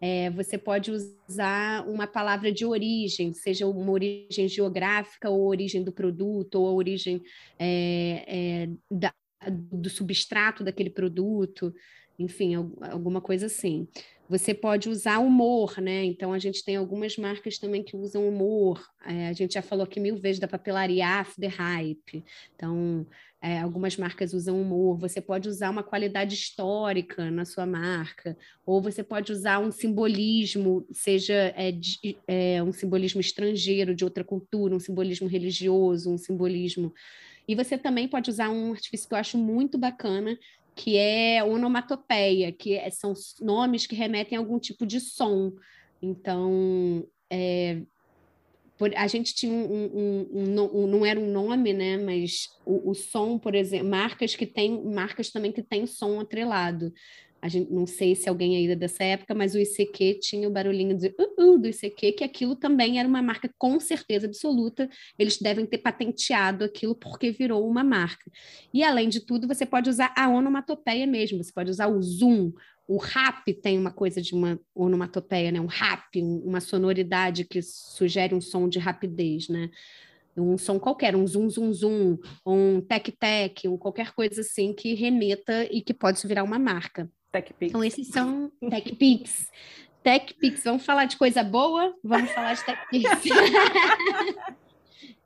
É, 0.00 0.30
você 0.30 0.58
pode 0.58 0.90
usar 0.90 1.88
uma 1.88 2.08
palavra 2.08 2.50
de 2.50 2.66
origem, 2.66 3.32
seja 3.32 3.68
uma 3.68 3.92
origem 3.92 4.48
geográfica, 4.48 5.30
ou 5.30 5.46
origem 5.46 5.84
do 5.84 5.92
produto, 5.92 6.56
ou 6.56 6.66
a 6.66 6.72
origem 6.72 7.22
é, 7.60 8.24
é 8.26 8.68
da, 8.90 9.14
do 9.48 9.88
substrato 9.88 10.64
daquele 10.64 10.90
produto, 10.90 11.72
enfim, 12.18 12.56
alguma 12.90 13.20
coisa 13.20 13.46
assim. 13.46 13.86
Você 14.28 14.52
pode 14.52 14.88
usar 14.88 15.18
humor, 15.18 15.80
né? 15.80 16.04
Então, 16.04 16.32
a 16.32 16.38
gente 16.38 16.64
tem 16.64 16.74
algumas 16.74 17.16
marcas 17.16 17.58
também 17.58 17.82
que 17.82 17.96
usam 17.96 18.28
humor. 18.28 18.84
É, 19.04 19.28
a 19.28 19.32
gente 19.32 19.54
já 19.54 19.62
falou 19.62 19.84
aqui 19.84 20.00
mil 20.00 20.16
vezes 20.16 20.40
da 20.40 20.48
papelaria 20.48 21.06
After 21.06 21.48
Hype. 21.48 22.24
Então, 22.54 23.06
é, 23.40 23.60
algumas 23.60 23.96
marcas 23.96 24.34
usam 24.34 24.60
humor. 24.60 24.98
Você 24.98 25.20
pode 25.20 25.48
usar 25.48 25.70
uma 25.70 25.84
qualidade 25.84 26.34
histórica 26.34 27.30
na 27.30 27.44
sua 27.44 27.64
marca, 27.64 28.36
ou 28.64 28.82
você 28.82 29.04
pode 29.04 29.30
usar 29.30 29.60
um 29.60 29.70
simbolismo, 29.70 30.84
seja 30.90 31.52
é, 31.56 31.70
de, 31.70 32.18
é, 32.26 32.60
um 32.60 32.72
simbolismo 32.72 33.20
estrangeiro, 33.20 33.94
de 33.94 34.02
outra 34.02 34.24
cultura, 34.24 34.74
um 34.74 34.80
simbolismo 34.80 35.28
religioso, 35.28 36.10
um 36.10 36.18
simbolismo. 36.18 36.92
E 37.46 37.54
você 37.54 37.78
também 37.78 38.08
pode 38.08 38.28
usar 38.28 38.50
um 38.50 38.72
artifício 38.72 39.08
que 39.08 39.14
eu 39.14 39.18
acho 39.18 39.38
muito 39.38 39.78
bacana, 39.78 40.36
que 40.76 40.98
é 40.98 41.42
onomatopeia, 41.42 42.52
que 42.52 42.74
é, 42.74 42.90
são 42.90 43.14
nomes 43.40 43.86
que 43.86 43.94
remetem 43.94 44.36
a 44.36 44.40
algum 44.40 44.58
tipo 44.58 44.84
de 44.84 45.00
som. 45.00 45.52
Então, 46.02 47.08
é, 47.30 47.80
por, 48.76 48.94
a 48.94 49.06
gente 49.06 49.34
tinha 49.34 49.50
um, 49.50 49.64
um, 49.64 50.28
um, 50.32 50.82
um, 50.82 50.86
não 50.86 51.06
era 51.06 51.18
um 51.18 51.32
nome, 51.32 51.72
né? 51.72 51.96
Mas 51.96 52.50
o, 52.66 52.90
o, 52.90 52.94
som, 52.94 53.38
por 53.38 53.54
exemplo, 53.54 53.88
marcas 53.88 54.36
que 54.36 54.46
têm 54.46 54.84
marcas 54.84 55.30
também 55.30 55.50
que 55.50 55.62
têm 55.62 55.86
som 55.86 56.20
atrelado 56.20 56.92
a 57.46 57.48
gente 57.48 57.72
não 57.72 57.86
sei 57.86 58.16
se 58.16 58.28
alguém 58.28 58.56
ainda 58.56 58.74
dessa 58.74 59.04
época, 59.04 59.34
mas 59.34 59.54
o 59.54 59.58
ICQ 59.58 60.18
tinha 60.20 60.48
o 60.48 60.50
barulhinho 60.50 60.96
de 60.96 61.14
uh, 61.16 61.54
uh, 61.54 61.58
do 61.58 61.68
ICQ, 61.68 62.12
que 62.12 62.24
aquilo 62.24 62.56
também 62.56 62.98
era 62.98 63.08
uma 63.08 63.22
marca 63.22 63.48
com 63.56 63.78
certeza 63.78 64.26
absoluta. 64.26 64.90
Eles 65.16 65.38
devem 65.38 65.64
ter 65.64 65.78
patenteado 65.78 66.64
aquilo 66.64 66.94
porque 66.94 67.30
virou 67.30 67.68
uma 67.68 67.84
marca. 67.84 68.28
E 68.74 68.82
além 68.82 69.08
de 69.08 69.20
tudo, 69.20 69.46
você 69.46 69.64
pode 69.64 69.88
usar 69.88 70.12
a 70.16 70.28
onomatopeia 70.28 71.06
mesmo, 71.06 71.42
você 71.42 71.52
pode 71.52 71.70
usar 71.70 71.86
o 71.86 72.02
zoom. 72.02 72.52
O 72.88 72.98
rap 72.98 73.52
tem 73.54 73.78
uma 73.78 73.92
coisa 73.92 74.20
de 74.20 74.34
uma 74.34 74.60
onomatopeia, 74.74 75.52
né? 75.52 75.60
Um 75.60 75.66
rap, 75.66 76.20
uma 76.20 76.60
sonoridade 76.60 77.44
que 77.44 77.62
sugere 77.62 78.34
um 78.34 78.40
som 78.40 78.68
de 78.68 78.80
rapidez, 78.80 79.48
né? 79.48 79.70
um 80.36 80.58
som 80.58 80.78
qualquer, 80.78 81.16
um 81.16 81.26
zoom, 81.26 81.48
zoom, 81.48 81.72
zoom, 81.72 82.18
um 82.44 82.80
tec-tec, 82.80 83.66
um 83.66 83.78
qualquer 83.78 84.12
coisa 84.12 84.42
assim 84.42 84.72
que 84.72 84.94
remeta 84.94 85.64
e 85.72 85.80
que 85.80 85.94
pode 85.94 86.26
virar 86.26 86.44
uma 86.44 86.58
marca. 86.58 87.10
TechPix. 87.42 87.70
Então, 87.70 87.84
esses 87.84 88.08
são 88.08 88.50
TechPix. 88.70 89.50
TechPix, 90.02 90.64
vamos 90.64 90.84
falar 90.84 91.04
de 91.06 91.16
coisa 91.16 91.42
boa? 91.42 91.94
Vamos 92.02 92.30
falar 92.30 92.54
de 92.54 92.64
TechPix. 92.64 93.10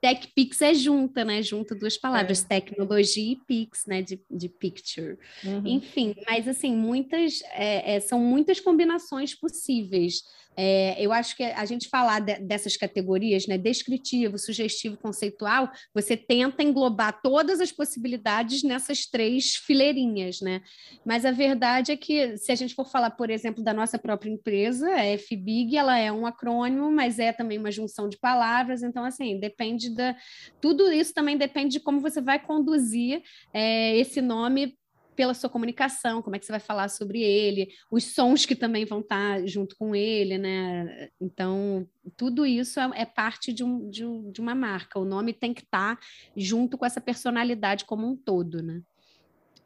TechPix 0.01 0.63
é 0.63 0.75
junta, 0.75 1.25
né? 1.25 1.43
Junta 1.43 1.75
duas 1.75 1.97
palavras, 1.97 2.45
é. 2.45 2.49
tecnologia 2.61 3.33
e 3.33 3.37
Pix, 3.37 3.85
né? 3.87 4.03
De, 4.03 4.21
de 4.31 4.49
picture. 4.49 5.19
Uhum. 5.45 5.63
Enfim, 5.67 6.15
mas 6.27 6.49
assim, 6.49 6.75
muitas 6.75 7.43
é, 7.53 7.97
é, 7.97 8.01
são 8.01 8.19
muitas 8.19 8.61
combinações 8.61 9.35
possíveis. 9.35 10.23
É, 10.57 10.97
eu 11.01 11.13
acho 11.13 11.37
que 11.37 11.43
a 11.43 11.65
gente 11.65 11.89
falar 11.89 12.21
de, 12.21 12.39
dessas 12.41 12.77
categorias, 12.77 13.47
né, 13.47 13.57
descritivo, 13.57 14.37
sugestivo, 14.37 14.97
conceitual, 14.97 15.71
você 15.95 16.17
tenta 16.17 16.63
englobar 16.63 17.21
todas 17.23 17.61
as 17.61 17.71
possibilidades 17.71 18.63
nessas 18.63 19.07
três 19.07 19.55
fileirinhas, 19.55 20.41
né? 20.41 20.61
Mas 21.05 21.25
a 21.25 21.31
verdade 21.31 21.93
é 21.93 21.97
que, 21.97 22.37
se 22.37 22.51
a 22.53 22.55
gente 22.55 22.75
for 22.75 22.85
falar, 22.85 23.11
por 23.13 23.31
exemplo, 23.31 23.63
da 23.63 23.73
nossa 23.73 23.99
própria 23.99 24.31
empresa, 24.31 24.87
a 24.93 25.19
FBIG, 25.19 25.77
ela 25.77 25.97
é 25.97 26.11
um 26.13 26.27
acrônimo, 26.27 26.91
mas 26.91 27.19
é 27.19 27.33
também 27.33 27.59
uma 27.59 27.71
junção 27.71 28.09
de 28.09 28.19
palavras, 28.19 28.83
então, 28.83 29.05
assim, 29.05 29.39
depende 29.39 29.90
da... 29.95 30.17
Tudo 30.61 30.91
isso 30.93 31.13
também 31.13 31.37
depende 31.37 31.73
de 31.73 31.81
como 31.81 32.01
você 32.01 32.21
vai 32.21 32.39
conduzir 32.39 33.23
é, 33.53 33.97
esse 33.97 34.21
nome 34.21 34.79
pela 35.21 35.35
sua 35.35 35.51
comunicação, 35.51 36.23
como 36.23 36.35
é 36.35 36.39
que 36.39 36.47
você 36.47 36.53
vai 36.53 36.61
falar 36.61 36.89
sobre 36.89 37.21
ele, 37.21 37.69
os 37.91 38.05
sons 38.05 38.47
que 38.47 38.55
também 38.55 38.87
vão 38.87 39.01
estar 39.01 39.47
junto 39.47 39.77
com 39.77 39.95
ele, 39.95 40.39
né? 40.39 41.11
Então, 41.21 41.87
tudo 42.17 42.47
isso 42.47 42.81
é, 42.81 42.91
é 42.95 43.05
parte 43.05 43.53
de, 43.53 43.63
um, 43.63 43.91
de, 43.91 44.03
de, 44.33 44.41
uma 44.41 44.55
marca. 44.55 44.99
O 44.99 45.05
nome 45.05 45.35
tem 45.35 45.53
que 45.53 45.61
estar 45.61 45.99
junto 46.35 46.79
com 46.79 46.87
essa 46.87 47.03
personalidade 47.03 47.85
como 47.85 48.09
um 48.09 48.17
todo, 48.17 48.63
né? 48.63 48.81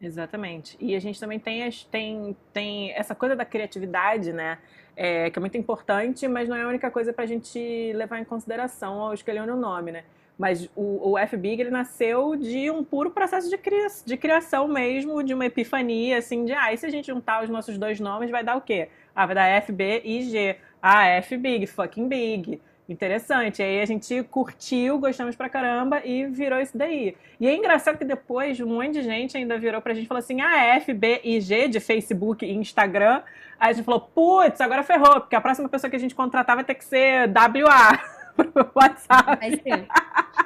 Exatamente. 0.05 0.77
E 0.79 0.95
a 0.95 1.01
gente 1.01 1.19
também 1.19 1.39
tem, 1.39 1.71
tem, 1.91 2.37
tem 2.53 2.93
essa 2.93 3.15
coisa 3.15 3.35
da 3.35 3.45
criatividade, 3.45 4.35
né? 4.35 4.59
É, 4.95 5.31
que 5.31 5.39
é 5.39 5.41
muito 5.41 5.57
importante, 5.57 6.29
mas 6.29 6.47
não 6.49 6.55
é 6.55 6.63
a 6.63 6.69
única 6.69 6.91
coisa 6.91 7.13
para 7.13 7.25
a 7.25 7.27
gente 7.27 7.59
levar 7.95 8.19
em 8.21 8.25
consideração 8.25 9.01
ao 9.01 9.15
escolher 9.15 9.41
o 9.41 9.57
nome, 9.57 9.91
né? 9.93 10.05
Mas 10.39 10.69
o, 10.77 11.13
o 11.13 11.27
FBig, 11.27 11.63
ele 11.63 11.71
nasceu 11.71 12.37
de 12.37 12.71
um 12.71 12.85
puro 12.85 13.11
processo 13.11 13.49
de, 13.49 13.57
cria, 13.57 13.87
de 14.05 14.17
criação 14.17 14.69
mesmo, 14.69 15.23
de 15.23 15.33
uma 15.33 15.47
epifania, 15.47 16.19
assim, 16.19 16.45
de, 16.45 16.53
ah, 16.53 16.73
e 16.73 16.77
se 16.77 16.85
a 16.85 16.91
gente 16.91 17.07
juntar 17.07 17.43
os 17.43 17.49
nossos 17.49 17.79
dois 17.79 17.99
nomes, 17.99 18.31
vai 18.31 18.45
dar 18.45 18.57
o 18.57 18.61
quê? 18.61 18.89
Ah, 19.15 19.25
vai 19.27 19.35
dar 19.35 19.63
FB 19.63 20.03
e 20.05 20.23
G. 20.23 20.57
Ah, 20.83 21.21
FBig, 21.23 21.67
fucking 21.67 22.09
big. 22.09 22.61
Interessante. 22.89 23.63
Aí 23.63 23.81
a 23.81 23.87
gente 23.87 24.23
curtiu, 24.25 24.99
gostamos 24.99 25.35
pra 25.35 25.49
caramba 25.49 26.03
e 26.05 26.27
virou 26.27 26.61
isso 26.61 26.77
daí. 26.77 27.17
E 27.41 27.47
é 27.47 27.55
engraçado 27.55 27.97
que 27.97 28.05
depois 28.05 28.61
um 28.61 28.67
monte 28.67 28.93
de 28.93 29.03
gente 29.03 29.37
ainda 29.37 29.59
virou 29.59 29.81
pra 29.81 29.95
gente 29.95 30.05
e 30.05 30.09
falou 30.09 30.19
assim: 30.19 30.41
ah, 30.43 30.77
F, 30.77 30.93
B 30.93 31.21
e 31.25 31.41
G 31.41 31.67
de 31.69 31.81
Facebook 31.81 32.45
e 32.45 32.53
Instagram. 32.53 33.23
Aí 33.59 33.71
a 33.71 33.73
gente 33.73 33.85
falou: 33.85 34.01
putz, 34.01 34.61
agora 34.61 34.83
ferrou, 34.83 35.21
porque 35.21 35.35
a 35.35 35.41
próxima 35.41 35.69
pessoa 35.69 35.89
que 35.89 35.97
a 35.97 36.01
gente 36.01 36.15
contratar 36.15 36.57
vai 36.57 36.65
ter 36.65 36.75
que 36.75 36.85
ser 36.85 37.29
WA 37.29 37.99
pro 38.37 38.71
WhatsApp. 38.75 39.39
Vai 39.41 39.51
ser. 39.53 39.89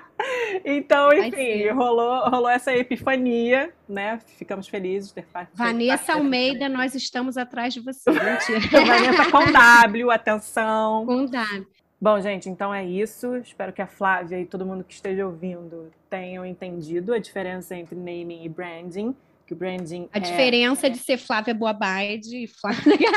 Então, 0.65 1.13
enfim, 1.13 1.69
rolou, 1.69 2.29
rolou 2.29 2.49
essa 2.49 2.75
epifania, 2.75 3.73
né? 3.89 4.19
Ficamos 4.37 4.67
felizes 4.69 5.09
de 5.09 5.15
ter 5.15 5.25
feito. 5.25 5.49
Vanessa 5.55 6.15
Almeida, 6.15 6.69
nós 6.69 6.95
estamos 6.95 7.39
atrás 7.39 7.73
de 7.73 7.81
você. 7.81 8.11
Vanessa 8.11 9.31
com 9.31 9.53
W, 9.53 10.11
atenção. 10.11 11.07
Com 11.07 11.25
W. 11.25 11.67
Bom, 12.01 12.21
gente, 12.21 12.49
então 12.49 12.73
é 12.73 12.85
isso. 12.85 13.37
Espero 13.37 13.73
que 13.73 13.83
a 13.83 13.87
Flávia 13.87 14.41
e 14.41 14.47
todo 14.47 14.65
mundo 14.65 14.85
que 14.85 14.95
esteja 14.95 15.27
ouvindo 15.27 15.91
tenham 16.09 16.47
entendido 16.47 17.13
a 17.13 17.19
diferença 17.19 17.75
entre 17.75 17.97
naming 17.97 18.45
e 18.45 18.49
branding. 18.49 19.17
Que 19.45 19.53
o 19.55 19.57
branding 19.57 20.09
a 20.13 20.19
é... 20.19 20.21
diferença 20.21 20.89
de 20.89 20.99
ser 20.99 21.17
Flávia 21.17 21.55
Boabaide 21.55 22.45
e 22.45 22.47
Flávia. 22.47 23.09